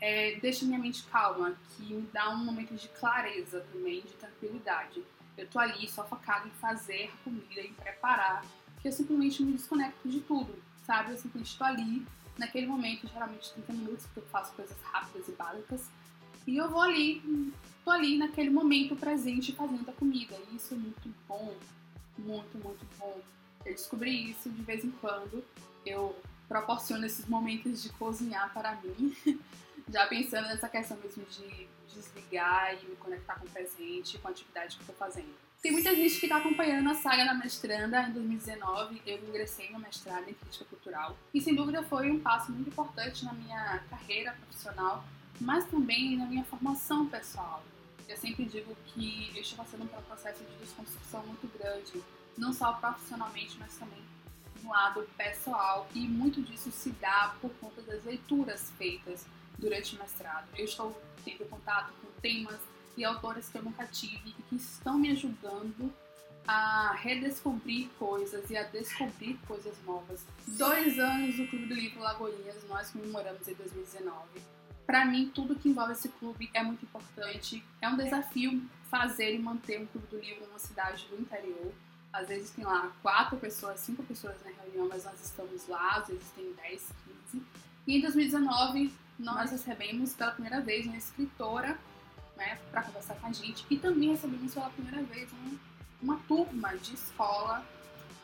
é, 0.00 0.38
deixa 0.40 0.64
minha 0.64 0.78
mente 0.78 1.04
calma, 1.04 1.56
que 1.70 1.94
me 1.94 2.08
dá 2.12 2.30
um 2.30 2.44
momento 2.44 2.74
de 2.74 2.88
clareza 2.88 3.64
também, 3.72 4.02
de 4.02 4.12
tranquilidade. 4.14 5.02
Eu 5.38 5.46
tô 5.48 5.58
ali 5.58 5.88
só 5.88 6.04
focada 6.04 6.46
em 6.46 6.50
fazer 6.50 7.10
a 7.14 7.24
comida, 7.24 7.60
em 7.60 7.72
preparar, 7.72 8.44
que 8.80 8.88
eu 8.88 8.92
simplesmente 8.92 9.42
me 9.42 9.52
desconecto 9.52 10.08
de 10.08 10.20
tudo, 10.20 10.54
sabe? 10.84 11.12
Eu 11.12 11.16
simplesmente 11.16 11.56
tô 11.56 11.64
ali 11.64 12.06
naquele 12.36 12.66
momento, 12.66 13.06
geralmente 13.06 13.52
30 13.52 13.72
minutos, 13.72 14.04
porque 14.06 14.20
eu 14.20 14.26
faço 14.26 14.52
coisas 14.54 14.76
rápidas 14.82 15.28
e 15.28 15.32
básicas, 15.32 15.88
e 16.46 16.56
eu 16.56 16.68
vou 16.68 16.80
ali, 16.80 17.52
tô 17.84 17.90
ali 17.90 18.18
naquele 18.18 18.50
momento 18.50 18.96
presente 18.96 19.52
fazendo 19.52 19.88
a 19.88 19.92
comida. 19.92 20.36
E 20.50 20.56
isso 20.56 20.74
é 20.74 20.76
muito 20.76 21.14
bom, 21.28 21.54
muito, 22.18 22.58
muito 22.58 22.84
bom. 22.98 23.20
Eu 23.64 23.72
descobri 23.72 24.30
isso 24.30 24.50
de 24.50 24.62
vez 24.62 24.84
em 24.84 24.90
quando. 24.90 25.44
Eu 25.84 26.16
proporciono 26.48 27.04
esses 27.06 27.26
momentos 27.26 27.82
de 27.82 27.88
cozinhar 27.90 28.52
para 28.52 28.74
mim, 28.76 29.16
já 29.88 30.06
pensando 30.06 30.48
nessa 30.48 30.68
questão 30.68 30.96
mesmo 30.98 31.24
de 31.24 31.66
desligar 31.94 32.74
e 32.74 32.86
me 32.86 32.96
conectar 32.96 33.34
com 33.34 33.46
o 33.46 33.50
presente, 33.50 34.18
com 34.18 34.28
a 34.28 34.30
atividade 34.30 34.76
que 34.76 34.84
tô 34.84 34.92
fazendo. 34.92 35.34
Tem 35.62 35.70
muita 35.70 35.94
gente 35.94 36.18
que 36.18 36.26
está 36.26 36.38
acompanhando 36.38 36.90
a 36.90 36.94
saga 36.94 37.24
da 37.24 37.34
mestranda. 37.34 38.02
Em 38.02 38.12
2019, 38.12 39.00
eu 39.06 39.18
ingressei 39.28 39.70
no 39.70 39.78
mestrado 39.78 40.28
em 40.28 40.34
crítica 40.34 40.64
cultural 40.64 41.16
e, 41.32 41.40
sem 41.40 41.54
dúvida, 41.54 41.82
foi 41.84 42.10
um 42.10 42.18
passo 42.18 42.50
muito 42.50 42.68
importante 42.68 43.24
na 43.24 43.32
minha 43.32 43.78
carreira 43.88 44.32
profissional, 44.32 45.04
mas 45.40 45.64
também 45.66 46.16
na 46.16 46.26
minha 46.26 46.44
formação 46.44 47.06
pessoal. 47.06 47.62
Eu 48.08 48.16
sempre 48.16 48.44
digo 48.44 48.76
que 48.86 49.30
eu 49.34 49.40
estou 49.40 49.64
passando 49.64 49.88
por 49.88 49.98
um 50.00 50.02
processo 50.02 50.42
de 50.42 50.56
desconstrução 50.56 51.24
muito 51.26 51.46
grande 51.56 52.02
não 52.36 52.52
só 52.52 52.72
profissionalmente, 52.74 53.56
mas 53.58 53.76
também 53.76 54.02
no 54.62 54.70
lado 54.70 55.08
pessoal. 55.16 55.88
E 55.94 56.00
muito 56.00 56.40
disso 56.42 56.70
se 56.70 56.90
dá 56.92 57.34
por 57.40 57.50
conta 57.60 57.82
das 57.82 58.04
leituras 58.04 58.70
feitas 58.78 59.26
durante 59.58 59.96
o 59.96 59.98
mestrado. 59.98 60.46
Eu 60.56 60.64
estou 60.64 61.00
tendo 61.24 61.48
contato 61.48 61.92
com 62.00 62.20
temas 62.20 62.60
e 62.96 63.04
autores 63.04 63.48
que 63.48 63.58
eu 63.58 63.62
nunca 63.62 63.86
tive 63.86 64.34
e 64.38 64.42
que 64.42 64.56
estão 64.56 64.98
me 64.98 65.10
ajudando 65.10 65.92
a 66.46 66.92
redescobrir 66.94 67.88
coisas 67.98 68.50
e 68.50 68.56
a 68.56 68.64
descobrir 68.64 69.38
coisas 69.46 69.74
novas. 69.86 70.24
Dois 70.46 70.98
anos 70.98 71.36
do 71.36 71.46
Clube 71.46 71.66
do 71.66 71.74
Livro 71.74 72.00
Lagoinhas 72.00 72.56
nós 72.68 72.90
comemoramos 72.90 73.46
em 73.46 73.54
2019. 73.54 74.40
Para 74.84 75.04
mim, 75.04 75.30
tudo 75.32 75.54
que 75.54 75.68
envolve 75.68 75.92
esse 75.92 76.08
clube 76.08 76.50
é 76.52 76.62
muito 76.62 76.84
importante. 76.84 77.64
É 77.80 77.88
um 77.88 77.96
desafio 77.96 78.62
fazer 78.90 79.34
e 79.34 79.38
manter 79.38 79.80
um 79.80 79.86
clube 79.86 80.06
do 80.08 80.18
livro 80.18 80.46
numa 80.46 80.58
cidade 80.58 81.06
do 81.08 81.20
interior. 81.20 81.72
Às 82.12 82.28
vezes 82.28 82.50
tem 82.50 82.64
lá 82.64 82.92
quatro 83.02 83.38
pessoas, 83.38 83.80
cinco 83.80 84.02
pessoas 84.02 84.36
na 84.44 84.50
reunião, 84.62 84.88
mas 84.88 85.04
nós 85.04 85.20
estamos 85.24 85.66
lá, 85.66 85.96
às 85.96 86.08
vezes 86.08 86.26
tem 86.36 86.52
10, 86.52 86.88
15. 87.32 87.46
E 87.86 87.96
em 87.96 88.00
2019 88.00 88.92
nós 89.18 89.50
recebemos 89.50 90.14
pela 90.14 90.32
primeira 90.32 90.60
vez 90.60 90.86
uma 90.86 90.96
escritora 90.96 91.78
né, 92.36 92.58
para 92.70 92.82
conversar 92.82 93.14
com 93.14 93.26
a 93.26 93.32
gente 93.32 93.64
e 93.70 93.78
também 93.78 94.10
recebemos 94.10 94.52
pela 94.52 94.68
primeira 94.70 95.02
vez 95.04 95.30
uma, 95.32 95.58
uma 96.02 96.20
turma 96.26 96.76
de 96.76 96.94
escola, 96.94 97.64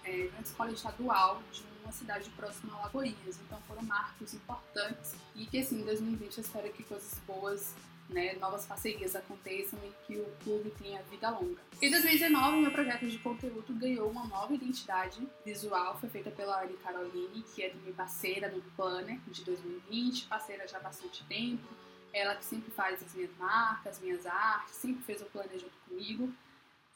é, 0.04 0.28
uma 0.32 0.42
escola 0.42 0.70
estadual 0.70 1.42
de 1.52 1.62
uma 1.82 1.92
cidade 1.92 2.28
próxima 2.30 2.74
a 2.74 2.82
Lagoinhas. 2.82 3.38
Então 3.46 3.58
foram 3.66 3.82
marcos 3.82 4.34
importantes 4.34 5.14
e 5.34 5.46
que 5.46 5.58
assim, 5.58 5.80
em 5.80 5.84
2020 5.84 6.38
eu 6.38 6.44
espero 6.44 6.72
que 6.72 6.82
coisas 6.82 7.18
boas 7.26 7.74
né, 8.08 8.34
novas 8.34 8.64
parcerias 8.64 9.14
aconteçam 9.14 9.78
e 9.84 10.06
que 10.06 10.18
o 10.18 10.26
clube 10.42 10.70
tenha 10.82 11.02
vida 11.02 11.30
longa. 11.30 11.60
Em 11.80 11.90
2019, 11.90 12.56
meu 12.58 12.70
projeto 12.70 13.06
de 13.06 13.18
conteúdo 13.18 13.74
ganhou 13.74 14.10
uma 14.10 14.26
nova 14.26 14.52
identidade 14.52 15.26
visual, 15.44 15.98
foi 15.98 16.08
feita 16.08 16.30
pela 16.30 16.62
Anne 16.62 16.76
Caroline, 16.78 17.44
que 17.54 17.62
é 17.62 17.72
minha 17.74 17.92
parceira 17.92 18.48
no 18.50 18.60
Planner 18.76 19.18
de 19.28 19.44
2020, 19.44 20.26
parceira 20.26 20.66
já 20.66 20.78
há 20.78 20.80
bastante 20.80 21.24
tempo, 21.24 21.68
ela 22.12 22.34
que 22.34 22.44
sempre 22.44 22.70
faz 22.70 23.02
as 23.02 23.14
minhas 23.14 23.30
marcas, 23.38 24.00
minhas 24.00 24.26
artes, 24.26 24.74
sempre 24.74 25.02
fez 25.04 25.20
o 25.20 25.26
Planner 25.26 25.58
junto 25.58 25.76
comigo. 25.88 26.32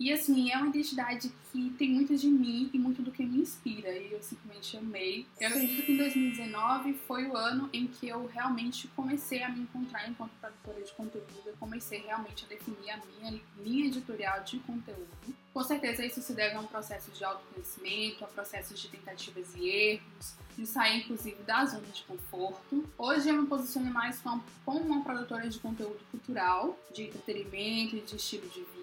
E 0.02 0.12
assim, 0.12 0.50
é 0.50 0.56
uma 0.56 0.66
identidade 0.66 1.32
que 1.52 1.70
tem 1.78 1.90
muito 1.90 2.16
de 2.16 2.26
mim 2.26 2.68
e 2.74 2.76
muito 2.76 3.00
do 3.02 3.12
que 3.12 3.24
me 3.24 3.38
inspira, 3.38 3.88
e 3.96 4.10
eu 4.10 4.20
simplesmente 4.20 4.76
amei. 4.76 5.28
Eu 5.40 5.46
acredito 5.46 5.86
que 5.86 5.92
em 5.92 5.96
2019 5.96 6.94
foi 7.06 7.28
o 7.28 7.36
ano 7.36 7.70
em 7.72 7.86
que 7.86 8.08
eu 8.08 8.26
realmente 8.26 8.88
comecei 8.96 9.44
a 9.44 9.48
me 9.48 9.60
encontrar 9.60 10.10
enquanto 10.10 10.32
produtora 10.40 10.82
de 10.82 10.92
conteúdo, 10.94 11.42
eu 11.46 11.54
comecei 11.56 12.00
realmente 12.00 12.44
a 12.44 12.48
definir 12.48 12.90
a 12.90 13.00
minha 13.06 13.40
linha 13.62 13.86
editorial 13.86 14.42
de 14.42 14.58
conteúdo. 14.58 15.06
Com 15.54 15.62
certeza 15.62 16.04
isso 16.04 16.20
se 16.20 16.32
deve 16.32 16.56
a 16.56 16.60
um 16.60 16.66
processo 16.66 17.12
de 17.12 17.22
autoconhecimento, 17.22 18.24
a 18.24 18.26
processos 18.26 18.80
de 18.80 18.88
tentativas 18.88 19.54
e 19.54 19.68
erros, 19.68 20.34
de 20.58 20.66
sair 20.66 21.02
inclusive 21.02 21.40
da 21.44 21.64
zona 21.64 21.86
de 21.86 22.02
conforto. 22.02 22.84
Hoje 22.98 23.28
eu 23.28 23.40
me 23.40 23.46
posiciono 23.46 23.92
mais 23.92 24.18
como 24.20 24.42
uma 24.66 25.04
produtora 25.04 25.48
de 25.48 25.60
conteúdo 25.60 26.00
cultural, 26.10 26.76
de 26.92 27.04
entretenimento 27.04 27.96
e 27.96 28.00
de 28.00 28.16
estilo 28.16 28.48
de 28.48 28.60
vida, 28.60 28.81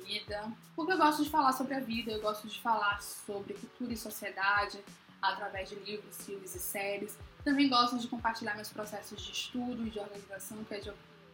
porque 0.75 0.93
eu 0.93 0.97
gosto 0.97 1.23
de 1.23 1.29
falar 1.29 1.53
sobre 1.53 1.75
a 1.75 1.79
vida, 1.79 2.11
eu 2.11 2.21
gosto 2.21 2.47
de 2.47 2.59
falar 2.59 3.01
sobre 3.01 3.53
cultura 3.53 3.93
e 3.93 3.97
sociedade 3.97 4.79
através 5.21 5.69
de 5.69 5.75
livros, 5.75 6.25
filmes 6.25 6.55
e 6.55 6.59
séries. 6.59 7.17
Também 7.43 7.69
gosto 7.69 7.97
de 7.97 8.07
compartilhar 8.07 8.55
meus 8.55 8.69
processos 8.69 9.21
de 9.21 9.31
estudo 9.31 9.85
e 9.85 9.89
de 9.89 9.99
organização, 9.99 10.63
que 10.63 10.79
de, 10.79 10.91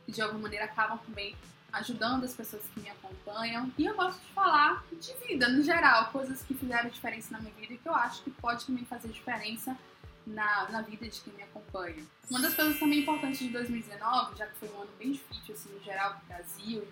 de 0.07 0.21
alguma 0.21 0.41
maneira 0.41 0.65
acabam 0.65 0.97
também 0.99 1.35
ajudando 1.71 2.23
as 2.23 2.33
pessoas 2.33 2.63
que 2.73 2.79
me 2.79 2.89
acompanham. 2.89 3.71
E 3.77 3.85
eu 3.85 3.95
gosto 3.95 4.19
de 4.19 4.33
falar 4.33 4.83
de 4.91 5.13
vida 5.27 5.49
no 5.49 5.61
geral, 5.61 6.11
coisas 6.11 6.41
que 6.41 6.53
fizeram 6.53 6.89
diferença 6.89 7.31
na 7.31 7.39
minha 7.39 7.53
vida 7.53 7.73
e 7.73 7.77
que 7.77 7.87
eu 7.87 7.95
acho 7.95 8.23
que 8.23 8.31
pode 8.31 8.65
também 8.65 8.85
fazer 8.85 9.09
diferença 9.09 9.77
na, 10.25 10.69
na 10.69 10.81
vida 10.81 11.07
de 11.07 11.19
quem 11.21 11.33
me 11.33 11.43
acompanha. 11.43 12.03
Uma 12.29 12.41
das 12.41 12.55
coisas 12.55 12.79
também 12.79 12.99
importantes 12.99 13.39
de 13.39 13.49
2019, 13.49 14.37
já 14.37 14.47
que 14.47 14.55
foi 14.55 14.69
um 14.69 14.81
ano 14.81 14.91
bem 14.97 15.11
difícil 15.11 15.53
assim, 15.53 15.69
no 15.69 15.83
geral 15.83 16.11
para 16.11 16.23
o 16.23 16.25
Brasil, 16.27 16.87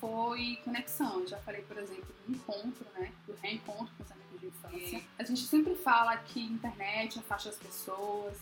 foi 0.00 0.58
conexão. 0.64 1.20
Eu 1.20 1.26
já 1.28 1.38
falei, 1.38 1.62
por 1.62 1.78
exemplo, 1.78 2.06
do 2.26 2.34
encontro, 2.34 2.86
né? 2.94 3.12
Do 3.26 3.34
reencontro 3.42 3.92
com 3.96 4.04
os 4.04 4.12
amigos 4.12 4.40
de 4.40 4.46
infância. 4.46 5.02
A 5.18 5.24
gente 5.24 5.42
sempre 5.42 5.74
fala 5.74 6.16
que 6.16 6.40
internet 6.40 7.18
afasta 7.18 7.50
as 7.50 7.56
pessoas, 7.56 8.36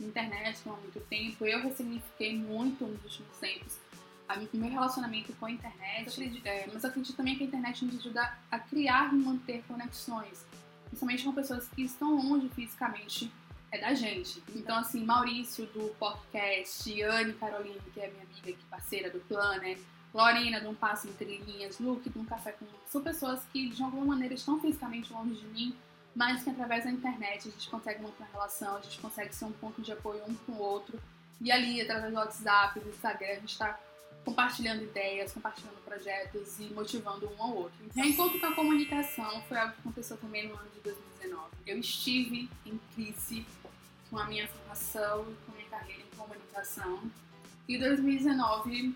internet 0.00 0.60
não 0.66 0.74
há 0.74 0.76
muito 0.78 1.00
tempo. 1.08 1.44
Eu 1.44 1.62
ressignifiquei 1.62 2.36
muito 2.36 2.84
nos 2.84 3.02
últimos 3.04 3.36
tempos 3.38 3.78
o 4.52 4.56
meu 4.56 4.70
relacionamento 4.70 5.32
com 5.34 5.46
a 5.46 5.50
internet, 5.50 6.40
é, 6.44 6.66
mas 6.72 6.82
eu 6.82 6.90
acredito 6.90 7.16
também 7.16 7.36
que 7.36 7.44
a 7.44 7.46
internet 7.46 7.84
nos 7.84 7.98
ajuda 7.98 8.38
a 8.50 8.58
criar 8.58 9.12
e 9.12 9.16
manter 9.16 9.62
conexões. 9.66 10.44
principalmente 10.86 11.24
com 11.24 11.32
pessoas 11.32 11.68
que 11.68 11.82
estão 11.82 12.14
longe 12.16 12.48
fisicamente 12.50 13.32
é 13.70 13.78
da 13.78 13.94
gente. 13.94 14.42
Então, 14.54 14.76
assim, 14.76 15.04
Maurício 15.04 15.66
do 15.66 15.94
podcast, 15.98 17.02
Anne 17.02 17.32
Caroline, 17.34 17.80
que 17.94 18.00
é 18.00 18.10
minha 18.10 18.24
amiga 18.24 18.50
aqui, 18.50 18.64
parceira 18.70 19.10
do 19.10 19.18
Planner, 19.20 19.78
Lorena 20.14 20.60
de 20.60 20.66
um 20.66 20.74
Passo 20.74 21.08
Entre 21.08 21.38
Linhas, 21.38 21.78
Luke 21.78 22.08
de 22.08 22.18
um 22.18 22.24
Café 22.24 22.52
com 22.52 22.66
São 22.86 23.02
pessoas 23.02 23.42
que, 23.52 23.68
de 23.70 23.82
alguma 23.82 24.04
maneira, 24.06 24.34
estão 24.34 24.60
fisicamente 24.60 25.12
longe 25.12 25.34
de 25.34 25.46
mim, 25.46 25.74
mas 26.14 26.42
que 26.44 26.50
através 26.50 26.84
da 26.84 26.90
internet 26.90 27.48
a 27.48 27.50
gente 27.50 27.70
consegue 27.70 28.02
manter 28.02 28.22
uma 28.22 28.28
relação, 28.32 28.76
a 28.76 28.80
gente 28.80 28.98
consegue 28.98 29.34
ser 29.34 29.46
um 29.46 29.52
ponto 29.52 29.80
de 29.80 29.92
apoio 29.92 30.22
um 30.28 30.34
com 30.34 30.52
o 30.52 30.58
outro. 30.58 31.00
E 31.40 31.50
ali, 31.50 31.80
através 31.80 32.12
do 32.12 32.18
WhatsApp, 32.18 32.78
do 32.78 32.90
Instagram, 32.90 33.28
a 33.32 33.40
gente 33.40 33.52
está 33.52 33.78
compartilhando 34.24 34.82
ideias, 34.82 35.32
compartilhando 35.32 35.82
projetos 35.84 36.60
e 36.60 36.64
motivando 36.64 37.28
um 37.32 37.42
ao 37.42 37.56
outro. 37.56 37.78
Reencontro 37.94 38.38
com 38.38 38.46
a 38.46 38.54
comunicação 38.54 39.42
foi 39.48 39.58
algo 39.58 39.72
que 39.72 39.80
aconteceu 39.80 40.16
também 40.18 40.48
no 40.48 40.54
ano 40.54 40.70
de 40.74 40.80
2019. 40.80 41.50
Eu 41.66 41.78
estive 41.78 42.48
em 42.64 42.78
crise 42.94 43.46
com 44.10 44.18
a 44.18 44.26
minha 44.26 44.46
formação, 44.46 45.24
com 45.24 45.52
a 45.52 45.56
minha 45.56 45.68
carreira 45.68 46.02
em 46.02 46.16
comunicação. 46.16 47.02
E 47.66 47.78
2019 47.78 48.94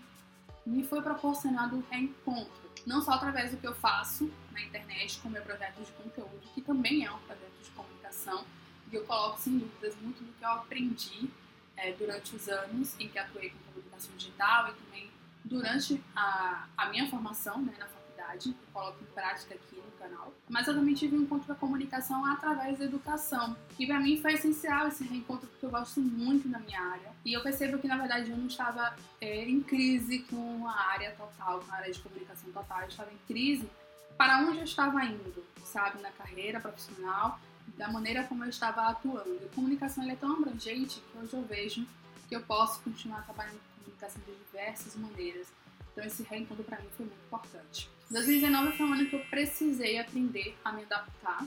me 0.67 0.83
foi 0.83 1.01
proporcionado 1.01 1.77
um 1.77 1.83
reencontro, 1.89 2.69
não 2.85 3.01
só 3.01 3.11
através 3.13 3.51
do 3.51 3.57
que 3.57 3.65
eu 3.65 3.73
faço 3.73 4.31
na 4.51 4.61
internet 4.61 5.19
com 5.19 5.29
meu 5.29 5.41
projeto 5.41 5.81
de 5.81 5.91
conteúdo, 5.93 6.41
que 6.53 6.61
também 6.61 7.05
é 7.05 7.11
um 7.11 7.19
projeto 7.19 7.63
de 7.63 7.69
comunicação, 7.71 8.45
e 8.91 8.95
eu 8.95 9.05
coloco 9.05 9.39
sem 9.39 9.57
dúvidas 9.57 9.95
muito 10.01 10.23
do 10.23 10.31
que 10.33 10.43
eu 10.43 10.49
aprendi 10.49 11.29
é, 11.75 11.93
durante 11.93 12.35
os 12.35 12.47
anos 12.49 12.99
em 12.99 13.07
que 13.07 13.17
atuei 13.17 13.49
com 13.49 13.57
comunicação 13.71 14.15
digital 14.17 14.69
e 14.69 14.73
também 14.73 15.11
durante 15.43 16.03
a, 16.15 16.67
a 16.75 16.89
minha 16.89 17.09
formação 17.09 17.61
né, 17.61 17.73
na 17.77 17.85
faculdade, 17.85 18.06
eu 18.35 18.53
coloco 18.73 19.01
em 19.01 19.13
prática 19.13 19.55
aqui 19.55 19.75
no 19.75 19.91
canal. 19.97 20.33
Mas 20.49 20.67
eu 20.67 20.73
também 20.73 20.93
tive 20.93 21.15
um 21.17 21.21
encontro 21.21 21.47
com 21.47 21.53
a 21.53 21.55
comunicação 21.55 22.25
através 22.25 22.77
da 22.77 22.85
educação. 22.85 23.55
E 23.79 23.85
para 23.85 23.99
mim 23.99 24.21
foi 24.21 24.33
essencial 24.33 24.87
esse 24.87 25.03
reencontro 25.03 25.47
porque 25.47 25.65
eu 25.65 25.69
gosto 25.69 25.99
muito 25.99 26.47
da 26.47 26.59
minha 26.59 26.81
área. 26.81 27.11
E 27.25 27.33
eu 27.33 27.41
percebo 27.41 27.77
que 27.79 27.87
na 27.87 27.97
verdade 27.97 28.29
eu 28.31 28.37
não 28.37 28.47
estava 28.47 28.95
é, 29.21 29.47
em 29.49 29.61
crise 29.61 30.19
com 30.29 30.67
a 30.67 30.91
área 30.91 31.11
total, 31.11 31.61
com 31.61 31.71
a 31.71 31.75
área 31.75 31.91
de 31.91 31.99
comunicação 31.99 32.51
total. 32.51 32.81
Eu 32.81 32.87
estava 32.87 33.11
em 33.11 33.17
crise 33.27 33.69
para 34.17 34.39
onde 34.39 34.57
eu 34.57 34.63
estava 34.63 35.03
indo, 35.05 35.45
sabe, 35.63 36.01
na 36.01 36.11
carreira 36.11 36.59
profissional, 36.59 37.39
da 37.77 37.87
maneira 37.87 38.23
como 38.23 38.43
eu 38.43 38.49
estava 38.49 38.87
atuando. 38.87 39.39
A 39.45 39.55
comunicação 39.55 40.09
é 40.09 40.15
tão 40.15 40.33
abrangente 40.33 40.99
que 40.99 41.17
hoje 41.17 41.33
eu 41.33 41.43
vejo 41.43 41.85
que 42.27 42.35
eu 42.35 42.41
posso 42.41 42.81
continuar 42.81 43.23
trabalhando 43.23 43.59
com 43.59 43.83
comunicação 43.83 44.21
de 44.25 44.33
diversas 44.45 44.95
maneiras. 44.95 45.47
Então 45.97 46.05
esse 46.05 46.21
reencontro 46.21 46.63
para 46.63 46.79
mim 46.79 46.87
foi 46.95 47.07
muito 47.07 47.19
importante. 47.25 47.89
2019 48.11 48.77
foi 48.77 48.85
um 48.85 48.93
ano 48.93 49.09
que 49.09 49.15
eu 49.15 49.25
precisei 49.31 49.97
aprender 49.97 50.55
a 50.63 50.71
me 50.71 50.83
adaptar. 50.83 51.43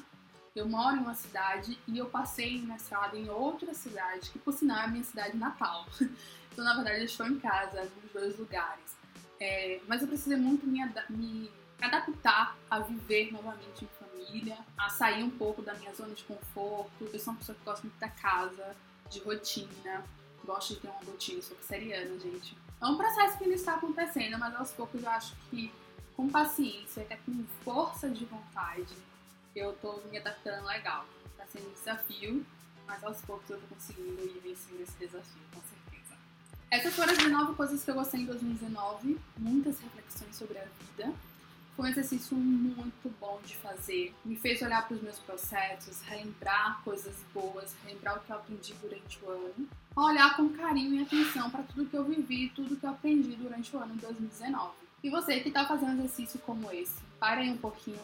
Eu 0.57 0.69
moro 0.69 0.97
em 0.97 0.99
uma 0.99 1.14
cidade 1.14 1.78
e 1.87 1.97
eu 1.97 2.07
passei 2.07 2.57
em 2.57 2.62
mestrado 2.62 3.16
em 3.16 3.30
outra 3.30 3.73
cidade, 3.73 4.28
que 4.30 4.40
por 4.40 4.52
sinal 4.52 4.78
é 4.78 4.85
a 4.87 4.88
minha 4.88 5.04
cidade 5.04 5.37
natal. 5.37 5.87
Então, 6.52 6.64
na 6.64 6.75
verdade, 6.75 6.99
eu 6.99 7.04
estou 7.04 7.28
em 7.28 7.38
casa, 7.38 7.88
nos 8.02 8.12
dois 8.12 8.37
lugares. 8.37 8.97
É, 9.38 9.80
mas 9.87 10.02
eu 10.02 10.09
precisei 10.09 10.37
muito 10.37 10.66
me, 10.66 10.80
me 11.09 11.49
adaptar 11.80 12.59
a 12.69 12.80
viver 12.80 13.33
novamente 13.33 13.85
em 13.85 13.88
família, 14.00 14.59
a 14.76 14.88
sair 14.88 15.23
um 15.23 15.30
pouco 15.30 15.62
da 15.62 15.75
minha 15.75 15.95
zona 15.95 16.12
de 16.12 16.25
conforto. 16.25 17.04
Eu 17.04 17.19
sou 17.21 17.33
uma 17.33 17.38
pessoa 17.38 17.57
que 17.57 17.64
gosta 17.64 17.87
muito 17.87 18.00
da 18.00 18.09
casa, 18.09 18.75
de 19.09 19.21
rotina, 19.21 20.04
gosto 20.45 20.75
de 20.75 20.80
ter 20.80 20.88
uma 20.88 21.04
rotina, 21.04 21.40
sou 21.40 21.57
seriana, 21.62 22.19
gente. 22.19 22.57
É 22.81 22.87
um 22.87 22.97
processo 22.97 23.37
que 23.37 23.45
ainda 23.45 23.57
está 23.57 23.75
acontecendo, 23.75 24.39
mas 24.39 24.55
aos 24.55 24.73
poucos 24.73 25.03
eu 25.03 25.11
acho 25.11 25.37
que 25.51 25.71
com 26.17 26.29
paciência, 26.29 27.03
até 27.03 27.17
com 27.17 27.45
força 27.63 28.09
de 28.09 28.25
vontade, 28.25 28.95
eu 29.55 29.75
tô 29.75 30.01
me 30.11 30.17
adaptando 30.19 30.67
legal. 30.67 31.05
Tá 31.37 31.45
sendo 31.47 31.69
um 31.69 31.73
desafio, 31.73 32.47
mas 32.87 33.05
aos 33.05 33.21
poucos 33.21 33.51
eu 33.51 33.61
tô 33.61 33.67
conseguindo 33.75 34.23
ir 34.23 34.41
vencendo 34.43 34.81
esse 34.81 34.97
desafio, 34.99 35.43
com 35.55 35.61
certeza. 35.61 36.19
Essas 36.71 36.95
foram 36.95 37.12
as 37.12 37.19
19 37.19 37.55
coisas 37.55 37.85
que 37.85 37.90
eu 37.90 37.95
gostei 37.95 38.21
em 38.21 38.27
2019, 38.27 39.21
muitas 39.37 39.79
reflexões 39.81 40.37
sobre 40.37 40.59
a 40.59 40.64
vida. 40.64 41.12
Foi 41.81 41.88
um 41.88 41.93
exercício 41.93 42.37
muito 42.37 43.11
bom 43.19 43.40
de 43.43 43.57
fazer. 43.57 44.14
Me 44.23 44.37
fez 44.37 44.61
olhar 44.61 44.87
para 44.87 44.95
os 44.95 45.03
meus 45.03 45.19
processos, 45.21 46.03
relembrar 46.03 46.83
coisas 46.85 47.16
boas, 47.33 47.75
relembrar 47.83 48.19
o 48.19 48.21
que 48.21 48.31
eu 48.31 48.37
aprendi 48.37 48.75
durante 48.83 49.19
o 49.25 49.31
ano. 49.31 49.69
Olhar 49.97 50.37
com 50.37 50.51
carinho 50.51 50.97
e 50.97 51.03
atenção 51.03 51.51
para 51.51 51.62
tudo 51.62 51.88
que 51.88 51.97
eu 51.97 52.05
vivi, 52.05 52.51
tudo 52.51 52.77
que 52.77 52.85
eu 52.85 52.90
aprendi 52.90 53.35
durante 53.35 53.75
o 53.75 53.79
ano 53.79 53.95
de 53.95 54.01
2019. 54.03 54.75
E 55.03 55.09
você 55.09 55.40
que 55.40 55.49
está 55.49 55.64
fazendo 55.64 55.93
um 55.93 56.05
exercício 56.05 56.38
como 56.40 56.71
esse, 56.71 57.01
pare 57.19 57.40
aí 57.40 57.51
um 57.51 57.57
pouquinho, 57.57 57.99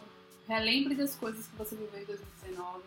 relembre 0.49 0.95
das 0.95 1.15
coisas 1.15 1.47
que 1.47 1.57
você 1.57 1.77
viveu 1.77 2.01
em 2.01 2.07
2019 2.07 2.83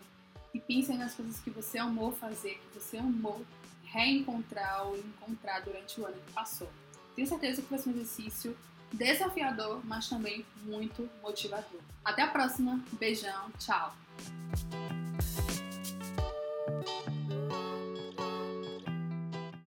e 0.52 0.58
pense 0.58 0.92
nas 0.94 1.14
coisas 1.14 1.38
que 1.38 1.50
você 1.50 1.78
amou 1.78 2.10
fazer, 2.10 2.60
que 2.72 2.80
você 2.80 2.96
amou 2.96 3.46
reencontrar 3.84 4.88
ou 4.88 4.98
encontrar 4.98 5.60
durante 5.60 6.00
o 6.00 6.06
ano 6.06 6.16
que 6.26 6.32
passou. 6.32 6.68
Tenho 7.14 7.28
certeza 7.28 7.62
que 7.62 7.70
vai 7.70 7.78
ser 7.78 7.90
um 7.90 7.92
exercício 7.92 8.56
desafiador, 8.92 9.80
mas 9.84 10.08
também 10.08 10.44
muito 10.62 11.08
motivador. 11.22 11.80
Até 12.04 12.22
a 12.22 12.28
próxima, 12.28 12.80
beijão, 12.98 13.50
tchau! 13.58 13.94